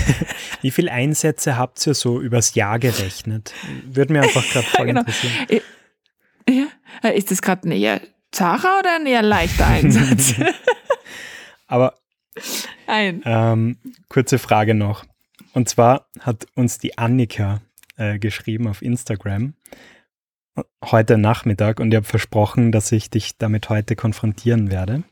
Wie 0.62 0.70
viele 0.70 0.90
Einsätze 0.90 1.58
habt 1.58 1.86
ihr 1.86 1.92
so 1.92 2.18
übers 2.18 2.54
Jahr 2.54 2.78
gerechnet? 2.78 3.52
Würde 3.84 4.14
mir 4.14 4.22
einfach 4.22 4.42
gerade 4.50 4.66
voll 4.66 4.86
genau. 4.86 5.00
interessieren. 5.00 5.34
Ja, 6.48 6.66
äh, 7.02 7.18
ist 7.18 7.30
das 7.30 7.42
gerade 7.42 7.68
ein 7.68 7.72
eher 7.72 8.00
zacher 8.32 8.78
oder 8.78 8.96
ein 8.96 9.04
eher 9.04 9.20
leichter 9.20 9.66
Einsatz? 9.66 10.34
Aber 11.66 11.94
Ein. 12.86 13.22
ähm, 13.24 13.76
kurze 14.08 14.38
Frage 14.38 14.74
noch. 14.74 15.04
Und 15.52 15.68
zwar 15.68 16.06
hat 16.20 16.46
uns 16.54 16.78
die 16.78 16.98
Annika 16.98 17.60
äh, 17.96 18.18
geschrieben 18.18 18.68
auf 18.68 18.82
Instagram 18.82 19.54
heute 20.84 21.18
Nachmittag 21.18 21.80
und 21.80 21.92
ich 21.92 21.96
habe 21.96 22.06
versprochen, 22.06 22.72
dass 22.72 22.92
ich 22.92 23.10
dich 23.10 23.38
damit 23.38 23.68
heute 23.68 23.96
konfrontieren 23.96 24.70
werde. 24.70 25.02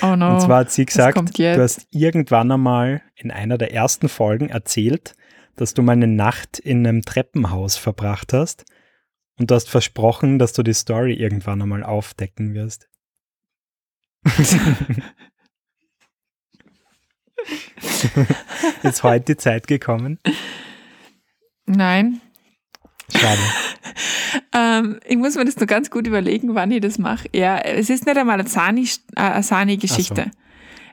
Oh 0.00 0.14
no. 0.16 0.34
Und 0.34 0.40
zwar 0.40 0.60
hat 0.60 0.70
sie 0.70 0.86
gesagt, 0.86 1.36
du 1.38 1.60
hast 1.60 1.86
irgendwann 1.90 2.52
einmal 2.52 3.02
in 3.16 3.30
einer 3.30 3.58
der 3.58 3.74
ersten 3.74 4.08
Folgen 4.08 4.48
erzählt, 4.48 5.14
dass 5.56 5.74
du 5.74 5.82
mal 5.82 5.92
eine 5.92 6.06
Nacht 6.06 6.58
in 6.58 6.86
einem 6.86 7.02
Treppenhaus 7.02 7.76
verbracht 7.76 8.32
hast, 8.32 8.64
Und 9.38 9.50
du 9.50 9.54
hast 9.54 9.68
versprochen, 9.68 10.38
dass 10.38 10.52
du 10.52 10.62
die 10.62 10.72
Story 10.72 11.14
irgendwann 11.14 11.60
einmal 11.62 11.82
aufdecken 11.82 12.54
wirst. 12.54 12.88
Ist 18.82 19.02
heute 19.02 19.34
die 19.34 19.36
Zeit 19.36 19.66
gekommen? 19.66 20.18
Nein. 21.66 22.20
Schade. 23.14 23.40
Ähm, 24.54 25.00
ich 25.06 25.16
muss 25.16 25.34
mir 25.34 25.44
das 25.44 25.56
nur 25.56 25.66
ganz 25.66 25.90
gut 25.90 26.06
überlegen, 26.06 26.54
wann 26.54 26.70
ich 26.70 26.80
das 26.80 26.98
mache. 26.98 27.28
Ja, 27.34 27.58
es 27.58 27.90
ist 27.90 28.06
nicht 28.06 28.16
einmal 28.16 28.40
eine 28.40 28.48
äh, 28.48 29.42
Sani-Geschichte. 29.42 30.30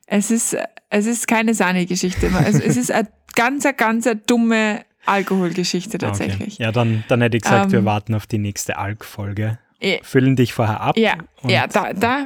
Es 0.05 0.31
ist, 0.31 0.57
es 0.89 1.05
ist 1.05 1.27
keine 1.27 1.53
Sani-Geschichte. 1.53 2.31
Also 2.35 2.59
es 2.59 2.77
ist 2.77 2.91
eine 2.91 3.07
ganz, 3.35 3.65
ganz 3.77 4.07
eine 4.07 4.17
dumme 4.17 4.81
Alkoholgeschichte 5.05 5.97
Ah, 5.97 5.99
tatsächlich. 5.99 6.55
Okay. 6.55 6.63
Ja, 6.63 6.71
dann, 6.71 7.03
dann 7.07 7.21
hätte 7.21 7.37
ich 7.37 7.43
gesagt, 7.43 7.71
wir 7.71 7.79
Ähm, 7.79 7.85
warten 7.85 8.15
auf 8.15 8.27
die 8.27 8.37
nächste 8.37 8.77
Alk-Folge. 8.77 9.59
Füllen 10.03 10.35
dich 10.35 10.53
vorher 10.53 10.81
ab. 10.81 10.97
Ja, 10.97 11.13
ja, 11.43 11.67
da, 11.67 11.93
da. 11.93 12.25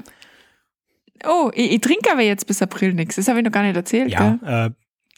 Oh, 1.27 1.51
ich, 1.53 1.71
ich 1.73 1.81
trinke 1.81 2.11
aber 2.11 2.21
jetzt 2.21 2.47
bis 2.47 2.61
April 2.61 2.93
nichts. 2.93 3.15
Das 3.15 3.27
habe 3.27 3.39
ich 3.39 3.45
noch 3.45 3.51
gar 3.51 3.63
nicht 3.63 3.75
erzählt. 3.75 4.09
Ja, 4.11 4.37
äh, 4.45 4.69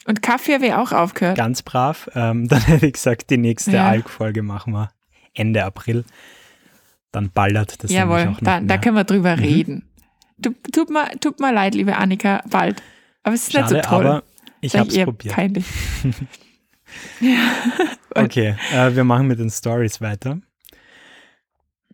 Und 0.07 0.21
Kaffee 0.21 0.53
habe 0.53 0.65
ich 0.67 0.73
auch 0.73 0.91
aufgehört. 0.91 1.37
ganz 1.37 1.61
brav. 1.63 2.09
Ähm, 2.15 2.47
dann 2.49 2.61
hätte 2.61 2.85
ich 2.87 2.93
gesagt, 2.93 3.29
die 3.29 3.37
nächste 3.37 3.71
Ja. 3.71 3.87
Alk-Folge 3.87 4.43
machen 4.43 4.73
wir 4.73 4.91
Ende 5.33 5.63
April. 5.65 6.03
Dann 7.11 7.29
ballert 7.31 7.83
das 7.83 7.91
Jawohl, 7.91 8.25
noch 8.25 8.39
da, 8.41 8.59
da 8.59 8.77
können 8.77 8.95
wir 8.97 9.03
drüber 9.05 9.35
Mhm. 9.37 9.43
reden. 9.43 9.89
Tu, 10.41 10.51
tut, 10.73 10.89
mir, 10.89 11.09
tut 11.21 11.39
mir 11.39 11.53
leid, 11.53 11.75
liebe 11.75 11.95
Annika, 11.95 12.41
bald. 12.49 12.81
Aber 13.23 13.35
es 13.35 13.43
ist 13.43 13.53
Schade, 13.53 13.73
nicht 13.73 13.85
so 13.85 13.89
toll. 13.89 14.05
aber 14.07 14.23
ich 14.61 14.75
habe 14.75 14.89
es 14.89 15.03
probiert. 15.03 15.33
Peinlich. 15.33 15.65
Okay, 18.17 18.55
äh, 18.73 18.95
wir 18.95 19.03
machen 19.03 19.27
mit 19.27 19.39
den 19.39 19.49
Stories 19.49 19.99
weiter. 20.01 20.39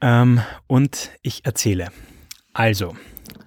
Ähm, 0.02 0.42
und 0.68 1.12
ich 1.22 1.46
erzähle. 1.46 1.88
Also, 2.54 2.96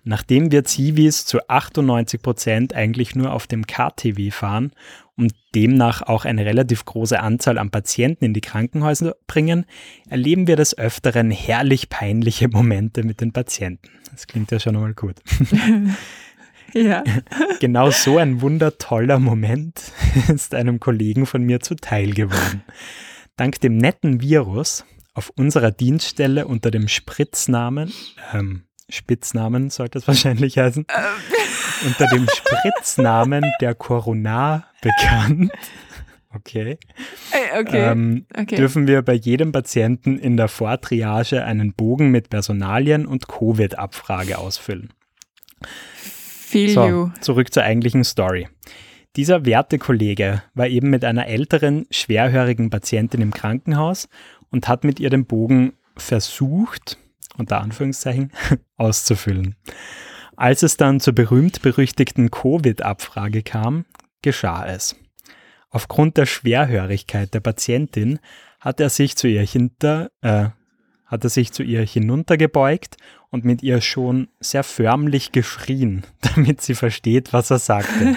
nachdem 0.04 0.52
wir 0.52 0.64
Zivis 0.64 1.26
zu 1.26 1.48
98 1.48 2.22
Prozent 2.22 2.74
eigentlich 2.74 3.14
nur 3.14 3.32
auf 3.32 3.46
dem 3.46 3.66
KTW 3.66 4.30
fahren 4.30 4.72
und 5.16 5.34
demnach 5.54 6.02
auch 6.02 6.24
eine 6.24 6.44
relativ 6.44 6.84
große 6.84 7.20
Anzahl 7.20 7.58
an 7.58 7.70
Patienten 7.70 8.24
in 8.24 8.34
die 8.34 8.40
Krankenhäuser 8.40 9.14
bringen, 9.26 9.66
erleben 10.08 10.46
wir 10.46 10.56
des 10.56 10.76
Öfteren 10.76 11.30
herrlich 11.30 11.88
peinliche 11.88 12.48
Momente 12.48 13.04
mit 13.04 13.20
den 13.20 13.32
Patienten. 13.32 13.88
Das 14.10 14.26
klingt 14.26 14.50
ja 14.50 14.58
schon 14.58 14.76
einmal 14.76 14.94
gut. 14.94 15.16
Ja. 16.74 17.04
Genau 17.60 17.90
so 17.90 18.18
ein 18.18 18.40
wundertoller 18.40 19.18
Moment 19.18 19.92
ist 20.28 20.54
einem 20.54 20.80
Kollegen 20.80 21.24
von 21.24 21.42
mir 21.44 21.60
zuteil 21.60 22.12
geworden. 22.12 22.62
Dank 23.36 23.60
dem 23.60 23.78
netten 23.78 24.20
Virus 24.20 24.84
auf 25.14 25.30
unserer 25.36 25.70
Dienststelle 25.70 26.46
unter 26.46 26.70
dem 26.70 26.88
Spritznamen, 26.88 27.92
ähm, 28.32 28.64
Spitznamen 28.88 29.70
sollte 29.70 29.98
es 29.98 30.06
wahrscheinlich 30.08 30.58
heißen, 30.58 30.86
unter 31.86 32.06
dem 32.08 32.26
Spritznamen 32.28 33.44
der 33.60 33.74
Corona 33.74 34.64
bekannt. 34.82 35.50
Okay. 36.34 36.78
Äh, 37.32 37.60
Okay. 37.60 37.90
Ähm, 37.92 38.26
okay. 38.36 38.56
Dürfen 38.56 38.88
wir 38.88 39.02
bei 39.02 39.12
jedem 39.12 39.52
Patienten 39.52 40.18
in 40.18 40.36
der 40.36 40.48
Vortriage 40.48 41.44
einen 41.44 41.72
Bogen 41.72 42.10
mit 42.10 42.30
Personalien 42.30 43.06
und 43.06 43.28
Covid-Abfrage 43.28 44.38
ausfüllen. 44.38 44.90
Feel 46.02 46.70
So, 46.70 46.86
you. 46.88 47.10
zurück 47.20 47.52
zur 47.52 47.62
eigentlichen 47.62 48.02
Story. 48.02 48.48
Dieser 49.14 49.46
werte 49.46 49.78
Kollege 49.78 50.42
war 50.54 50.66
eben 50.66 50.90
mit 50.90 51.04
einer 51.04 51.28
älteren, 51.28 51.86
schwerhörigen 51.90 52.70
Patientin 52.70 53.20
im 53.20 53.32
Krankenhaus 53.32 54.08
und 54.50 54.66
hat 54.66 54.82
mit 54.82 54.98
ihr 54.98 55.10
den 55.10 55.26
Bogen 55.26 55.74
versucht, 55.96 56.98
unter 57.36 57.60
Anführungszeichen, 57.60 58.32
auszufüllen. 58.76 59.56
Als 60.36 60.62
es 60.62 60.76
dann 60.76 61.00
zur 61.00 61.14
berühmt-berüchtigten 61.14 62.30
Covid-Abfrage 62.30 63.42
kam, 63.42 63.84
geschah 64.22 64.66
es. 64.66 64.96
Aufgrund 65.70 66.16
der 66.16 66.26
Schwerhörigkeit 66.26 67.34
der 67.34 67.40
Patientin 67.40 68.18
hat 68.60 68.80
er 68.80 68.88
sich 68.88 69.16
zu 69.16 69.28
ihr 69.28 69.42
hinter, 69.42 70.10
äh, 70.22 70.46
hat 71.06 71.24
er 71.24 71.30
sich 71.30 71.52
zu 71.52 71.62
ihr 71.62 71.82
hinuntergebeugt 71.82 72.96
und 73.30 73.44
mit 73.44 73.62
ihr 73.62 73.80
schon 73.80 74.28
sehr 74.40 74.64
förmlich 74.64 75.32
geschrien, 75.32 76.04
damit 76.34 76.62
sie 76.62 76.74
versteht, 76.74 77.32
was 77.32 77.50
er 77.50 77.58
sagte. 77.58 78.16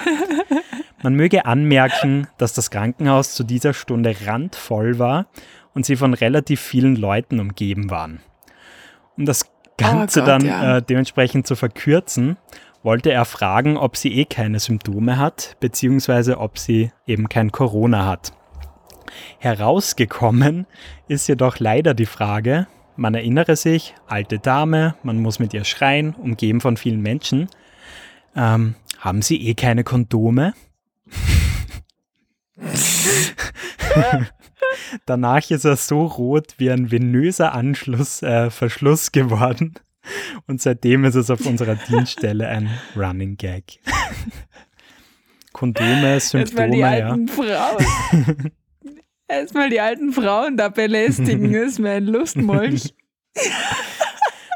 Man 1.04 1.16
möge 1.16 1.46
anmerken, 1.46 2.28
dass 2.38 2.54
das 2.54 2.72
Krankenhaus 2.72 3.34
zu 3.34 3.44
dieser 3.44 3.74
Stunde 3.74 4.16
randvoll 4.26 4.98
war 4.98 5.28
und 5.74 5.86
sie 5.86 5.96
von 5.96 6.14
relativ 6.14 6.60
vielen 6.60 6.96
Leuten 6.96 7.40
umgeben 7.40 7.90
waren. 7.92 8.20
Um 9.18 9.26
das 9.26 9.46
Ganze 9.78 10.22
Oh 10.22 10.26
Gott, 10.26 10.28
dann 10.28 10.46
ja. 10.46 10.78
äh, 10.78 10.82
dementsprechend 10.82 11.48
zu 11.48 11.56
verkürzen, 11.56 12.38
wollte 12.84 13.12
er 13.12 13.26
fragen, 13.26 13.78
ob 13.78 13.98
sie 13.98 14.14
eh 14.14 14.26
keine 14.26 14.60
Symptome 14.60 15.18
hat, 15.18 15.58
beziehungsweise 15.60 16.40
ob 16.40 16.58
sie 16.58 16.92
eben 17.06 17.30
kein 17.30 17.52
Corona 17.52 18.06
hat. 18.06 18.32
Herausgekommen 19.40 20.66
ist 21.08 21.28
jedoch 21.28 21.60
leider 21.60 21.94
die 21.94 22.06
Frage, 22.06 22.68
man 22.96 23.14
erinnere 23.14 23.56
sich, 23.56 23.94
alte 24.08 24.40
Dame, 24.40 24.96
man 25.04 25.20
muss 25.20 25.38
mit 25.38 25.54
ihr 25.54 25.66
schreien, 25.66 26.16
umgeben 26.16 26.62
von 26.62 26.78
vielen 26.78 27.02
Menschen. 27.02 27.48
Ähm, 28.36 28.76
haben 29.00 29.22
Sie 29.22 29.48
eh 29.48 29.54
keine 29.54 29.84
Kondome? 29.84 30.54
Danach 35.06 35.50
ist 35.50 35.66
er 35.66 35.76
so 35.76 36.06
rot 36.06 36.56
wie 36.58 36.72
ein 36.72 36.92
venöser 36.92 37.54
Anschluss, 37.54 38.22
äh, 38.22 38.50
Verschluss 38.50 39.12
geworden. 39.12 39.76
Und 40.46 40.62
seitdem 40.62 41.06
ist 41.06 41.16
es 41.16 41.30
auf 41.30 41.46
unserer 41.46 41.76
Dienststelle 41.90 42.48
ein 42.48 42.70
Running 42.96 43.38
Gag. 43.38 43.80
Kondome, 45.54 46.14
Erstmal 46.14 46.44
die 46.44 46.50
Symptome, 46.50 46.78
ja. 46.78 47.10
alten 47.10 47.28
Frauen. 47.28 48.52
Erstmal 49.28 49.70
die 49.70 49.82
alten 49.82 50.14
Frauen 50.14 50.56
da 50.56 50.70
belästigen, 50.70 51.54
ist 51.54 51.80
mir 51.80 51.92
ein 51.92 52.06
Lustmolch. 52.06 52.94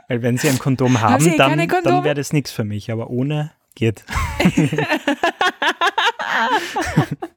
Weil 0.07 0.21
wenn 0.21 0.37
sie 0.37 0.49
ein 0.49 0.59
Kondom 0.59 1.01
Haben 1.01 1.13
haben, 1.13 1.23
Sie 1.23 1.37
dann, 1.37 1.51
keine 1.51 1.67
dann 1.67 2.03
wäre 2.03 2.15
das 2.15 2.33
nichts 2.33 2.51
für 2.51 2.63
mich, 2.63 2.91
aber 2.91 3.09
ohne 3.09 3.51
geht. 3.75 4.03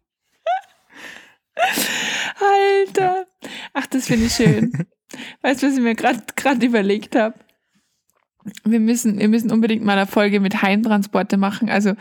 Alter. 2.40 3.26
Ach, 3.72 3.86
das 3.86 4.06
finde 4.06 4.26
ich 4.26 4.32
schön. 4.34 4.72
Weißt 5.42 5.62
du, 5.62 5.68
was 5.68 5.74
ich 5.74 5.80
mir 5.82 5.94
gerade 5.94 6.66
überlegt 6.66 7.14
habe? 7.16 7.34
Wir 8.62 8.78
müssen, 8.78 9.18
wir 9.18 9.28
müssen 9.28 9.50
unbedingt 9.50 9.82
mal 9.86 9.96
eine 9.96 10.06
Folge 10.06 10.38
mit 10.38 10.60
Heimtransporte 10.60 11.38
machen. 11.38 11.70
Also 11.70 11.94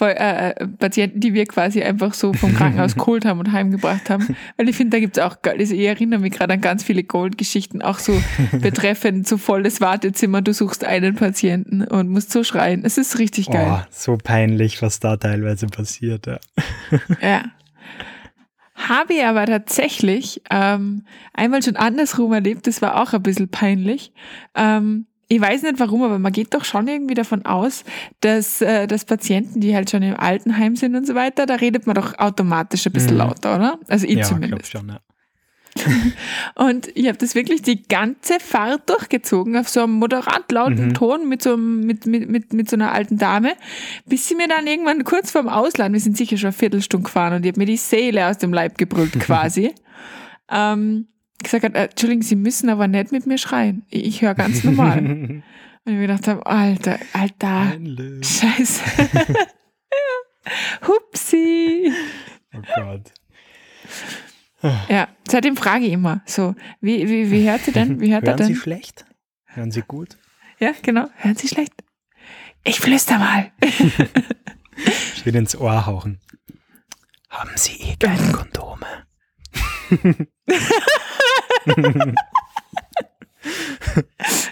äh, 0.00 0.50
äh, 0.50 0.68
Patienten, 0.68 1.18
die 1.18 1.34
wir 1.34 1.44
quasi 1.46 1.82
einfach 1.82 2.14
so 2.14 2.32
vom 2.34 2.54
Krankenhaus 2.54 2.94
geholt 2.96 3.24
haben 3.24 3.40
und 3.40 3.50
heimgebracht 3.50 4.08
haben. 4.08 4.36
Weil 4.56 4.68
ich 4.68 4.76
finde, 4.76 4.96
da 4.96 5.00
gibt 5.00 5.16
es 5.18 5.24
auch, 5.24 5.42
geil- 5.42 5.56
also 5.58 5.74
ich 5.74 5.80
erinnere 5.80 6.20
mich 6.20 6.34
gerade 6.34 6.52
an 6.54 6.60
ganz 6.60 6.84
viele 6.84 7.02
Gold-Geschichten, 7.02 7.82
auch 7.82 7.98
so 7.98 8.12
betreffend 8.60 9.26
so 9.26 9.38
volles 9.38 9.80
Wartezimmer, 9.80 10.40
du 10.40 10.52
suchst 10.52 10.84
einen 10.84 11.16
Patienten 11.16 11.82
und 11.82 12.10
musst 12.10 12.30
so 12.30 12.44
schreien. 12.44 12.84
Es 12.84 12.96
ist 12.96 13.18
richtig 13.18 13.48
Oh, 13.48 13.52
geil. 13.54 13.86
so 13.90 14.16
peinlich, 14.22 14.80
was 14.82 15.00
da 15.00 15.16
teilweise 15.16 15.66
passiert. 15.66 16.26
Ja. 16.28 16.38
Ja. 17.20 17.42
Habe 18.86 19.14
ich 19.14 19.24
aber 19.24 19.44
tatsächlich 19.46 20.40
ähm, 20.50 21.04
einmal 21.34 21.62
schon 21.62 21.76
andersrum 21.76 22.32
erlebt, 22.32 22.66
das 22.66 22.80
war 22.80 23.02
auch 23.02 23.12
ein 23.12 23.22
bisschen 23.22 23.48
peinlich. 23.48 24.12
Ähm, 24.54 25.06
ich 25.30 25.40
weiß 25.40 25.62
nicht 25.62 25.78
warum, 25.78 26.02
aber 26.04 26.18
man 26.18 26.32
geht 26.32 26.54
doch 26.54 26.64
schon 26.64 26.88
irgendwie 26.88 27.14
davon 27.14 27.44
aus, 27.44 27.84
dass, 28.20 28.62
äh, 28.62 28.86
dass 28.86 29.04
Patienten, 29.04 29.60
die 29.60 29.74
halt 29.74 29.90
schon 29.90 30.02
im 30.02 30.16
Altenheim 30.16 30.74
sind 30.76 30.94
und 30.94 31.06
so 31.06 31.14
weiter, 31.14 31.44
da 31.44 31.56
redet 31.56 31.86
man 31.86 31.96
doch 31.96 32.18
automatisch 32.18 32.86
ein 32.86 32.92
bisschen 32.92 33.12
Mhm. 33.12 33.18
lauter, 33.18 33.56
oder? 33.56 33.78
Also 33.88 34.06
ich 34.06 34.16
ja, 34.18 34.22
zumindest. 34.22 34.70
schon. 34.72 34.88
Ja. 34.88 35.00
Und 36.54 36.88
ich 36.96 37.06
habe 37.08 37.18
das 37.18 37.34
wirklich 37.34 37.62
die 37.62 37.82
ganze 37.86 38.40
Fahrt 38.40 38.88
durchgezogen 38.88 39.56
auf 39.56 39.68
so 39.68 39.82
einem 39.82 39.92
moderat 39.94 40.50
lauten 40.50 40.88
Mhm. 40.88 40.94
Ton 40.94 41.28
mit 41.28 41.42
so, 41.42 41.54
einem, 41.54 41.80
mit, 41.80 42.06
mit, 42.06 42.28
mit, 42.28 42.52
mit 42.52 42.70
so 42.70 42.76
einer 42.76 42.92
alten 42.92 43.18
Dame, 43.18 43.52
bis 44.06 44.28
sie 44.28 44.34
mir 44.34 44.48
dann 44.48 44.66
irgendwann 44.66 45.04
kurz 45.04 45.30
vorm 45.30 45.48
Ausland, 45.48 45.92
wir 45.92 46.00
sind 46.00 46.16
sicher 46.16 46.36
schon 46.36 46.48
eine 46.48 46.52
Viertelstunde 46.52 47.04
gefahren 47.04 47.34
und 47.34 47.44
ich 47.44 47.52
habe 47.52 47.60
mir 47.60 47.66
die 47.66 47.76
Seele 47.76 48.26
aus 48.28 48.38
dem 48.38 48.52
Leib 48.52 48.78
gebrüllt 48.78 49.18
quasi, 49.20 49.74
ähm, 50.50 51.08
gesagt 51.42 51.64
hat, 51.64 51.74
äh, 51.74 51.84
Entschuldigung, 51.84 52.22
Sie 52.22 52.36
müssen 52.36 52.68
aber 52.68 52.88
nicht 52.88 53.12
mit 53.12 53.26
mir 53.26 53.38
schreien. 53.38 53.84
Ich, 53.90 54.04
ich 54.06 54.22
höre 54.22 54.34
ganz 54.34 54.64
normal. 54.64 54.98
und 54.98 55.42
ich 55.84 55.92
mir 55.92 56.06
gedacht 56.06 56.26
habe, 56.28 56.44
Alter, 56.46 56.98
Alter, 57.12 57.72
scheiße. 58.22 58.82
ja. 59.24 59.36
Hupsi. 60.86 61.92
Oh 62.54 62.60
Gott. 62.76 63.12
Ja, 64.88 65.08
seitdem 65.28 65.56
frage 65.56 65.86
ich 65.86 65.92
immer 65.92 66.20
so, 66.26 66.54
wie, 66.80 67.08
wie, 67.08 67.30
wie 67.30 67.48
hört 67.48 67.62
sie 67.62 67.72
denn? 67.72 68.00
Wie 68.00 68.12
hört 68.12 68.24
er 68.24 68.30
Hören 68.34 68.42
Sie 68.46 68.52
denn? 68.54 68.56
schlecht? 68.62 69.04
Hören 69.46 69.70
Sie 69.70 69.82
gut? 69.82 70.16
Ja, 70.58 70.72
genau. 70.82 71.06
Hören 71.16 71.36
Sie 71.36 71.46
schlecht? 71.48 71.72
Ich 72.64 72.80
flüster 72.80 73.18
mal. 73.18 73.52
Ich 75.16 75.26
will 75.26 75.34
ins 75.34 75.56
Ohr 75.56 75.86
hauchen. 75.86 76.20
Haben 77.30 77.50
Sie 77.56 77.72
eh 77.80 77.96
keine 77.96 78.30
Kondome? 78.30 78.86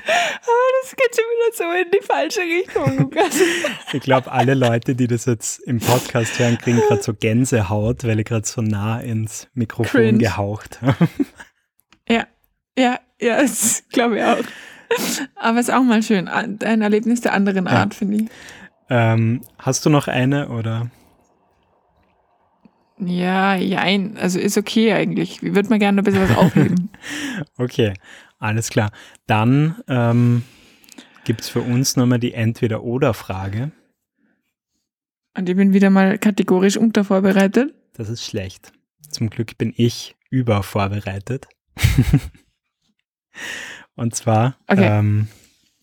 das 0.06 0.94
geht 0.96 1.16
schon 1.16 1.24
wieder 1.24 1.52
so 1.54 1.64
in 1.82 1.90
die 1.90 2.04
falsche 2.04 2.40
Richtung, 2.40 2.98
Lukas. 2.98 3.40
Ich 3.92 4.00
glaube, 4.02 4.30
alle 4.30 4.54
Leute, 4.54 4.94
die 4.94 5.06
das 5.06 5.24
jetzt 5.26 5.58
im 5.60 5.80
Podcast 5.80 6.38
hören, 6.38 6.58
kriegen 6.58 6.78
gerade 6.78 7.02
so 7.02 7.12
Gänsehaut, 7.14 8.04
weil 8.04 8.20
ich 8.20 8.26
gerade 8.26 8.46
so 8.46 8.62
nah 8.62 9.00
ins 9.00 9.48
Mikrofon 9.54 9.88
Cringe. 9.90 10.18
gehaucht 10.18 10.80
habe. 10.82 11.08
Ja, 12.08 12.26
ja, 12.78 13.00
ja, 13.20 13.40
das 13.42 13.84
glaube 13.90 14.18
ich 14.18 14.24
auch. 14.24 14.38
Aber 15.34 15.58
es 15.58 15.68
ist 15.68 15.74
auch 15.74 15.82
mal 15.82 16.02
schön. 16.02 16.28
Ein 16.28 16.82
Erlebnis 16.82 17.20
der 17.20 17.32
anderen 17.32 17.66
Ja. 17.66 17.72
Art, 17.72 17.94
finde 17.94 18.16
ich. 18.18 18.24
Ähm, 18.88 19.42
hast 19.58 19.84
du 19.84 19.90
noch 19.90 20.06
eine 20.06 20.48
oder? 20.50 20.88
Ja, 22.98 23.56
jein. 23.56 24.16
Also 24.16 24.38
ist 24.38 24.56
okay 24.56 24.92
eigentlich. 24.92 25.42
Ich 25.42 25.54
würde 25.54 25.68
mal 25.68 25.78
gerne 25.78 26.00
ein 26.00 26.04
bisschen 26.04 26.28
was 26.28 26.36
aufheben. 26.36 26.90
Okay, 27.58 27.92
alles 28.38 28.68
klar. 28.70 28.90
Dann 29.26 29.82
ähm, 29.88 30.42
gibt 31.24 31.40
es 31.42 31.48
für 31.48 31.60
uns 31.60 31.96
nochmal 31.96 32.18
die 32.18 32.34
Entweder-Oder-Frage. 32.34 33.72
Und 35.36 35.48
ich 35.48 35.56
bin 35.56 35.72
wieder 35.72 35.90
mal 35.90 36.18
kategorisch 36.18 36.76
untervorbereitet. 36.76 37.74
Das 37.94 38.08
ist 38.08 38.24
schlecht. 38.24 38.72
Zum 39.10 39.30
Glück 39.30 39.56
bin 39.58 39.72
ich 39.76 40.16
übervorbereitet. 40.30 41.46
Und 43.94 44.14
zwar 44.14 44.56
Okay. 44.66 44.86
ähm, 44.98 45.28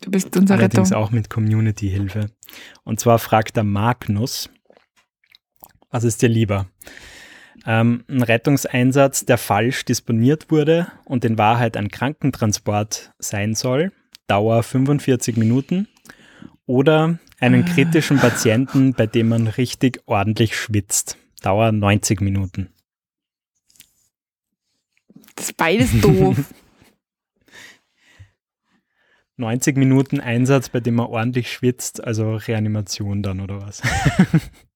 Du 0.02 0.12
bist 0.12 0.36
unsere 0.36 0.60
allerdings 0.60 0.90
Rettung. 0.92 1.02
auch 1.04 1.12
mit 1.12 1.30
Community-Hilfe. 1.30 2.30
Und 2.84 3.00
zwar 3.00 3.20
fragt 3.20 3.56
der 3.56 3.64
Magnus, 3.64 4.50
was 5.90 6.04
ist 6.04 6.22
dir 6.22 6.28
lieber? 6.30 6.68
Ähm, 7.66 8.04
ein 8.10 8.22
Rettungseinsatz, 8.24 9.26
der 9.26 9.38
falsch 9.38 9.86
disponiert 9.86 10.52
wurde 10.52 10.92
und 11.06 11.24
in 11.24 11.38
Wahrheit 11.38 11.78
ein 11.78 11.90
Krankentransport 11.90 13.14
sein 13.20 13.56
soll, 13.56 13.92
Dauer 14.28 14.64
45 14.64 15.38
Minuten. 15.38 15.88
Oder 16.66 17.20
einen 17.40 17.64
Ah. 17.64 17.68
kritischen 17.74 18.18
Patienten, 18.18 18.94
bei 18.94 19.06
dem 19.06 19.30
man 19.30 19.48
richtig 19.48 20.02
ordentlich 20.06 20.56
schwitzt, 20.58 21.18
Dauer 21.42 21.72
90 21.74 22.22
Minuten. 22.22 22.70
Das 25.36 25.46
ist 25.48 25.58
beides 25.58 26.00
doof. 26.02 26.38
90 29.38 29.76
Minuten 29.78 30.20
Einsatz, 30.20 30.70
bei 30.70 30.80
dem 30.80 30.96
man 30.96 31.08
ordentlich 31.08 31.52
schwitzt, 31.52 32.04
also 32.04 32.36
Reanimation 32.36 33.24
dann 33.24 33.42
oder 33.42 33.62
was? 33.62 33.82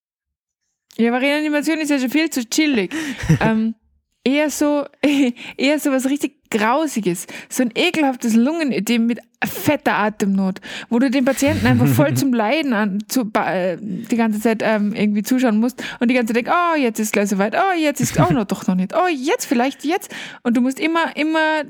ja, 0.98 1.10
aber 1.10 1.22
Reanimation 1.22 1.80
ist 1.80 1.90
ja 1.90 2.00
schon 2.00 2.10
viel 2.10 2.30
zu 2.30 2.48
chillig. 2.48 2.94
ähm, 3.42 3.76
eher 4.24 4.50
so, 4.50 4.86
eher 5.58 5.80
so 5.80 5.92
was 5.92 6.06
richtig 6.06 6.50
Grausiges. 6.50 7.28
So 7.50 7.64
ein 7.64 7.72
ekelhaftes 7.76 8.36
Lungenödem 8.36 9.06
mit 9.06 9.20
fetter 9.46 9.98
Atemnot, 9.98 10.62
wo 10.90 11.00
du 11.00 11.12
den 11.12 11.26
Patienten 11.26 11.68
einfach 11.68 11.88
voll 11.88 12.14
zum 12.16 12.34
Leiden 12.34 12.74
an, 12.74 13.00
zu, 13.08 13.30
äh, 13.34 13.78
die 13.80 14.16
ganze 14.16 14.40
Zeit 14.40 14.62
ähm, 14.64 14.94
irgendwie 14.94 15.24
zuschauen 15.24 15.60
musst 15.60 15.84
und 16.00 16.10
die 16.10 16.16
ganze 16.16 16.34
Zeit 16.34 16.46
denkst, 16.46 16.52
oh, 16.54 16.78
jetzt 16.78 17.00
ist 17.00 17.14
gleich 17.14 17.30
soweit, 17.30 17.56
oh, 17.56 17.78
jetzt 17.78 18.02
ist 18.02 18.20
auch 18.20 18.32
noch 18.32 18.46
doch 18.46 18.66
noch 18.68 18.76
nicht, 18.76 18.94
oh, 18.96 19.08
jetzt 19.08 19.46
vielleicht, 19.46 19.84
jetzt. 19.84 20.14
Und 20.44 20.56
du 20.58 20.62
musst 20.62 20.80
immer, 20.80 21.16
immer 21.16 21.64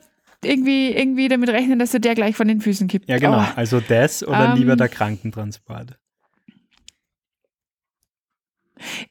irgendwie, 0.43 0.91
irgendwie 0.91 1.27
damit 1.27 1.49
rechnen, 1.49 1.79
dass 1.79 1.93
er 1.93 1.99
der 1.99 2.15
gleich 2.15 2.35
von 2.35 2.47
den 2.47 2.61
Füßen 2.61 2.87
kippt. 2.87 3.09
Ja, 3.09 3.17
genau. 3.17 3.39
Oh. 3.39 3.45
Also 3.55 3.79
das 3.79 4.25
oder 4.25 4.55
lieber 4.55 4.73
Ähm, 4.73 4.77
der 4.77 4.89
Krankentransport? 4.89 5.97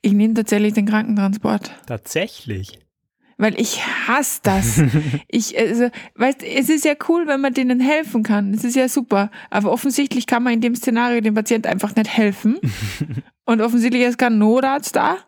Ich 0.03 0.13
nehme 0.13 0.35
tatsächlich 0.35 0.75
den 0.75 0.87
Krankentransport. 0.87 1.71
Tatsächlich. 1.87 2.79
Weil 3.39 3.61
ich 3.61 3.81
hasse 4.07 4.41
das. 4.43 4.83
Ich, 5.29 5.59
also, 5.59 5.91
weißt, 6.15 6.43
es 6.43 6.71
ist 6.71 6.85
ja 6.85 6.95
cool, 7.09 7.27
wenn 7.27 7.41
man 7.41 7.53
denen 7.53 7.81
helfen 7.81 8.23
kann. 8.23 8.55
Es 8.55 8.65
ist 8.65 8.77
ja 8.77 8.89
super. 8.89 9.31
Aber 9.51 9.71
offensichtlich 9.71 10.27
kann 10.27 10.43
man 10.43 10.55
in 10.55 10.61
dem 10.61 10.75
Szenario 10.75 11.21
dem 11.21 11.35
Patienten 11.35 11.69
einfach 11.69 11.95
nicht 11.95 12.17
helfen. 12.17 12.59
Und 13.45 13.61
offensichtlich 13.61 14.03
ist 14.03 14.19
kein 14.19 14.39
Notarzt 14.39 14.97
da. 14.97 15.19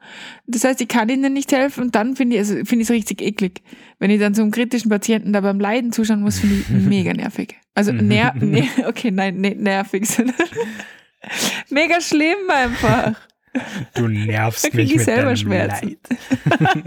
Das 0.47 0.65
heißt, 0.65 0.81
ich 0.81 0.89
kann 0.89 1.09
ihnen 1.09 1.33
nicht 1.33 1.53
helfen. 1.53 1.85
Und 1.85 1.95
dann 1.95 2.17
finde 2.17 2.37
ich 2.37 2.43
es 2.43 2.51
also, 2.51 2.65
finde 2.65 2.83
ich 2.83 2.89
es 2.89 2.95
richtig 2.95 3.21
eklig. 3.21 3.63
Wenn 3.99 4.11
ich 4.11 4.19
dann 4.19 4.35
so 4.35 4.43
einem 4.43 4.51
kritischen 4.51 4.89
Patienten 4.89 5.33
da 5.33 5.41
beim 5.41 5.61
Leiden 5.61 5.93
zuschauen 5.93 6.23
muss, 6.23 6.39
finde 6.39 6.57
ich 6.57 6.69
mega 6.71 7.13
nervig. 7.13 7.57
Also, 7.75 7.93
ner 7.93 8.35
ner 8.35 8.65
okay, 8.87 9.11
nein, 9.11 9.37
nicht 9.37 9.59
nervig, 9.59 10.09
mega 11.71 12.01
schlimm 12.01 12.49
einfach. 12.49 13.15
Du 13.95 14.03
Da 14.03 14.09
nervst 14.09 14.65
krieg 14.65 14.75
mich 14.75 14.91
ich 14.91 14.97
mit 14.97 15.05
selber 15.05 15.23
deinem 15.27 15.37
Schmerzen. 15.37 15.97
Leid. 16.59 16.83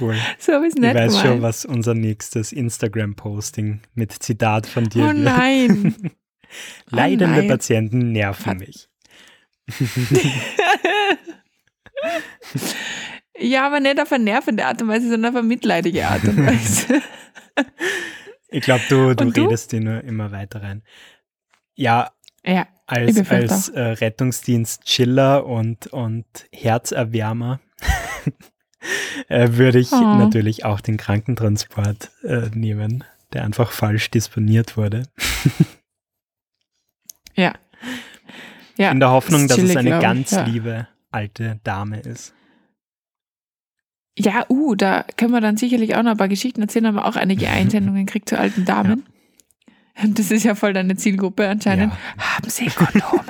cool. 0.00 0.16
So 0.38 0.52
habe 0.54 0.66
ich 0.66 0.72
es 0.72 0.76
Ich 0.76 0.80
nicht 0.82 0.94
weiß 0.94 1.12
schon, 1.14 1.22
gemeint. 1.22 1.42
was 1.42 1.64
unser 1.64 1.94
nächstes 1.94 2.52
Instagram-Posting 2.52 3.80
mit 3.94 4.12
Zitat 4.12 4.66
von 4.66 4.84
dir 4.88 5.04
Oh 5.04 5.06
wird. 5.08 5.18
nein. 5.18 5.96
Leidende 6.90 7.38
nein. 7.40 7.48
Patienten 7.48 8.12
nerven 8.12 8.58
mich. 8.58 8.88
Ja, 13.38 13.66
aber 13.66 13.80
nicht 13.80 14.00
auf 14.00 14.10
eine 14.12 14.24
nervende 14.24 14.64
Art 14.64 14.80
und 14.80 14.88
Weise, 14.88 15.10
sondern 15.10 15.32
auf 15.34 15.38
eine 15.38 15.46
mitleidige 15.48 16.06
Art 16.06 16.24
und 16.24 16.46
Weise. 16.46 17.02
Ich 18.48 18.62
glaube, 18.62 18.82
du, 18.88 19.14
du 19.14 19.24
Und 19.24 19.36
du? 19.36 19.44
redest 19.44 19.72
dir 19.72 19.80
nur 19.80 20.02
immer 20.04 20.30
weiter 20.32 20.62
rein. 20.62 20.82
Ja, 21.74 22.12
ja, 22.46 22.62
Ich 22.62 22.75
als, 22.86 23.28
als 23.30 23.68
äh, 23.70 23.80
Rettungsdienst 23.80 24.84
Chiller 24.84 25.44
und, 25.46 25.88
und 25.88 26.24
Herzerwärmer 26.52 27.60
äh, 29.28 29.48
würde 29.52 29.78
ich 29.80 29.90
Oh. 29.92 30.00
natürlich 30.00 30.64
auch 30.64 30.80
den 30.80 30.96
Krankentransport 30.96 32.10
äh, 32.22 32.48
nehmen, 32.54 33.04
der 33.32 33.44
einfach 33.44 33.72
falsch 33.72 34.10
disponiert 34.10 34.76
wurde. 34.76 35.02
ja. 37.34 37.54
Ja, 38.78 38.90
In 38.90 39.00
der 39.00 39.10
Hoffnung, 39.10 39.42
ist 39.42 39.50
dass 39.50 39.58
es 39.58 39.64
chillig, 39.64 39.78
eine 39.78 39.88
glaub 39.90 40.00
ich, 40.00 40.04
ganz 40.06 40.30
ja. 40.32 40.44
liebe 40.44 40.88
alte 41.10 41.58
Dame 41.64 42.00
ist. 42.00 42.34
ja, 44.18 44.44
uh, 44.50 44.74
da 44.74 45.04
können 45.16 45.32
wir 45.32 45.40
dann 45.40 45.56
sicherlich 45.56 45.96
auch 45.96 46.02
noch 46.02 46.10
ein 46.12 46.16
paar 46.18 46.28
Geschichten 46.28 46.60
erzählen, 46.60 46.86
aber 46.86 47.06
auch 47.06 47.16
einige 47.16 47.48
Einsendungen 47.48 48.06
kriegt 48.06 48.28
zu 48.28 48.38
alten 48.38 48.64
Damen. 48.64 48.92
Und 48.92 49.04
das 50.04 50.30
ist 50.30 50.44
ja 50.44 50.54
voll 50.54 50.72
deine 50.72 50.96
Zielgruppe 50.96 51.48
anscheinend. 51.48 51.92
Ja. 51.92 52.36
Haben 52.36 52.50
Sie 52.50 52.66
Kondome? 52.66 53.24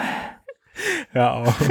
Hör 1.12 1.32
auf. 1.34 1.64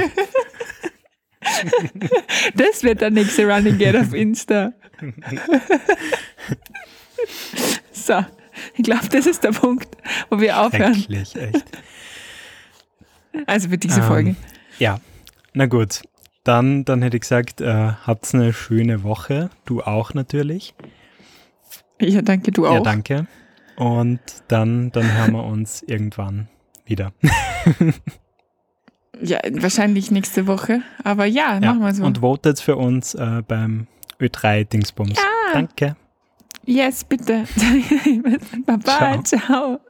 Das 2.54 2.82
wird 2.82 3.00
der 3.00 3.10
nächste 3.10 3.46
Running 3.46 3.78
Gag 3.78 3.94
auf 3.94 4.12
Insta. 4.12 4.72
so, 7.92 8.24
ich 8.74 8.84
glaube, 8.84 9.08
das 9.10 9.26
ist 9.26 9.44
der 9.44 9.52
Punkt, 9.52 9.88
wo 10.28 10.40
wir 10.40 10.60
aufhören. 10.60 10.94
Schrecklich, 10.94 11.36
echt. 11.36 11.64
Also 13.46 13.68
für 13.68 13.78
diese 13.78 14.00
Ähm, 14.00 14.06
Folge. 14.06 14.36
Ja, 14.78 14.98
na 15.54 15.66
gut. 15.66 16.02
Dann, 16.42 16.84
dann 16.84 17.02
hätte 17.02 17.16
ich 17.16 17.22
gesagt, 17.22 17.60
äh, 17.60 17.92
habt's 18.06 18.34
eine 18.34 18.52
schöne 18.52 19.02
Woche. 19.02 19.50
Du 19.66 19.82
auch 19.82 20.14
natürlich. 20.14 20.74
Ja, 22.00 22.22
danke, 22.22 22.50
du 22.52 22.66
auch. 22.66 22.74
Ja, 22.74 22.80
danke. 22.80 23.26
Und 23.76 24.20
dann, 24.48 24.90
dann 24.92 25.12
hören 25.16 25.32
wir 25.32 25.44
uns 25.44 25.82
irgendwann 25.82 26.48
wieder. 26.84 27.12
Ja, 29.22 29.38
wahrscheinlich 29.50 30.10
nächste 30.10 30.46
Woche. 30.46 30.82
Aber 31.02 31.24
ja, 31.24 31.54
Ja. 31.54 31.60
machen 31.72 31.80
wir 31.80 31.94
so. 31.94 32.04
Und 32.04 32.18
votet 32.18 32.60
für 32.60 32.76
uns 32.76 33.14
äh, 33.14 33.42
beim 33.48 33.86
Ö3-Dingsbums. 34.20 35.18
Danke. 35.54 35.96
yes, 36.66 37.02
bitte. 37.04 37.44
Baba, 38.66 39.24
ciao. 39.24 39.80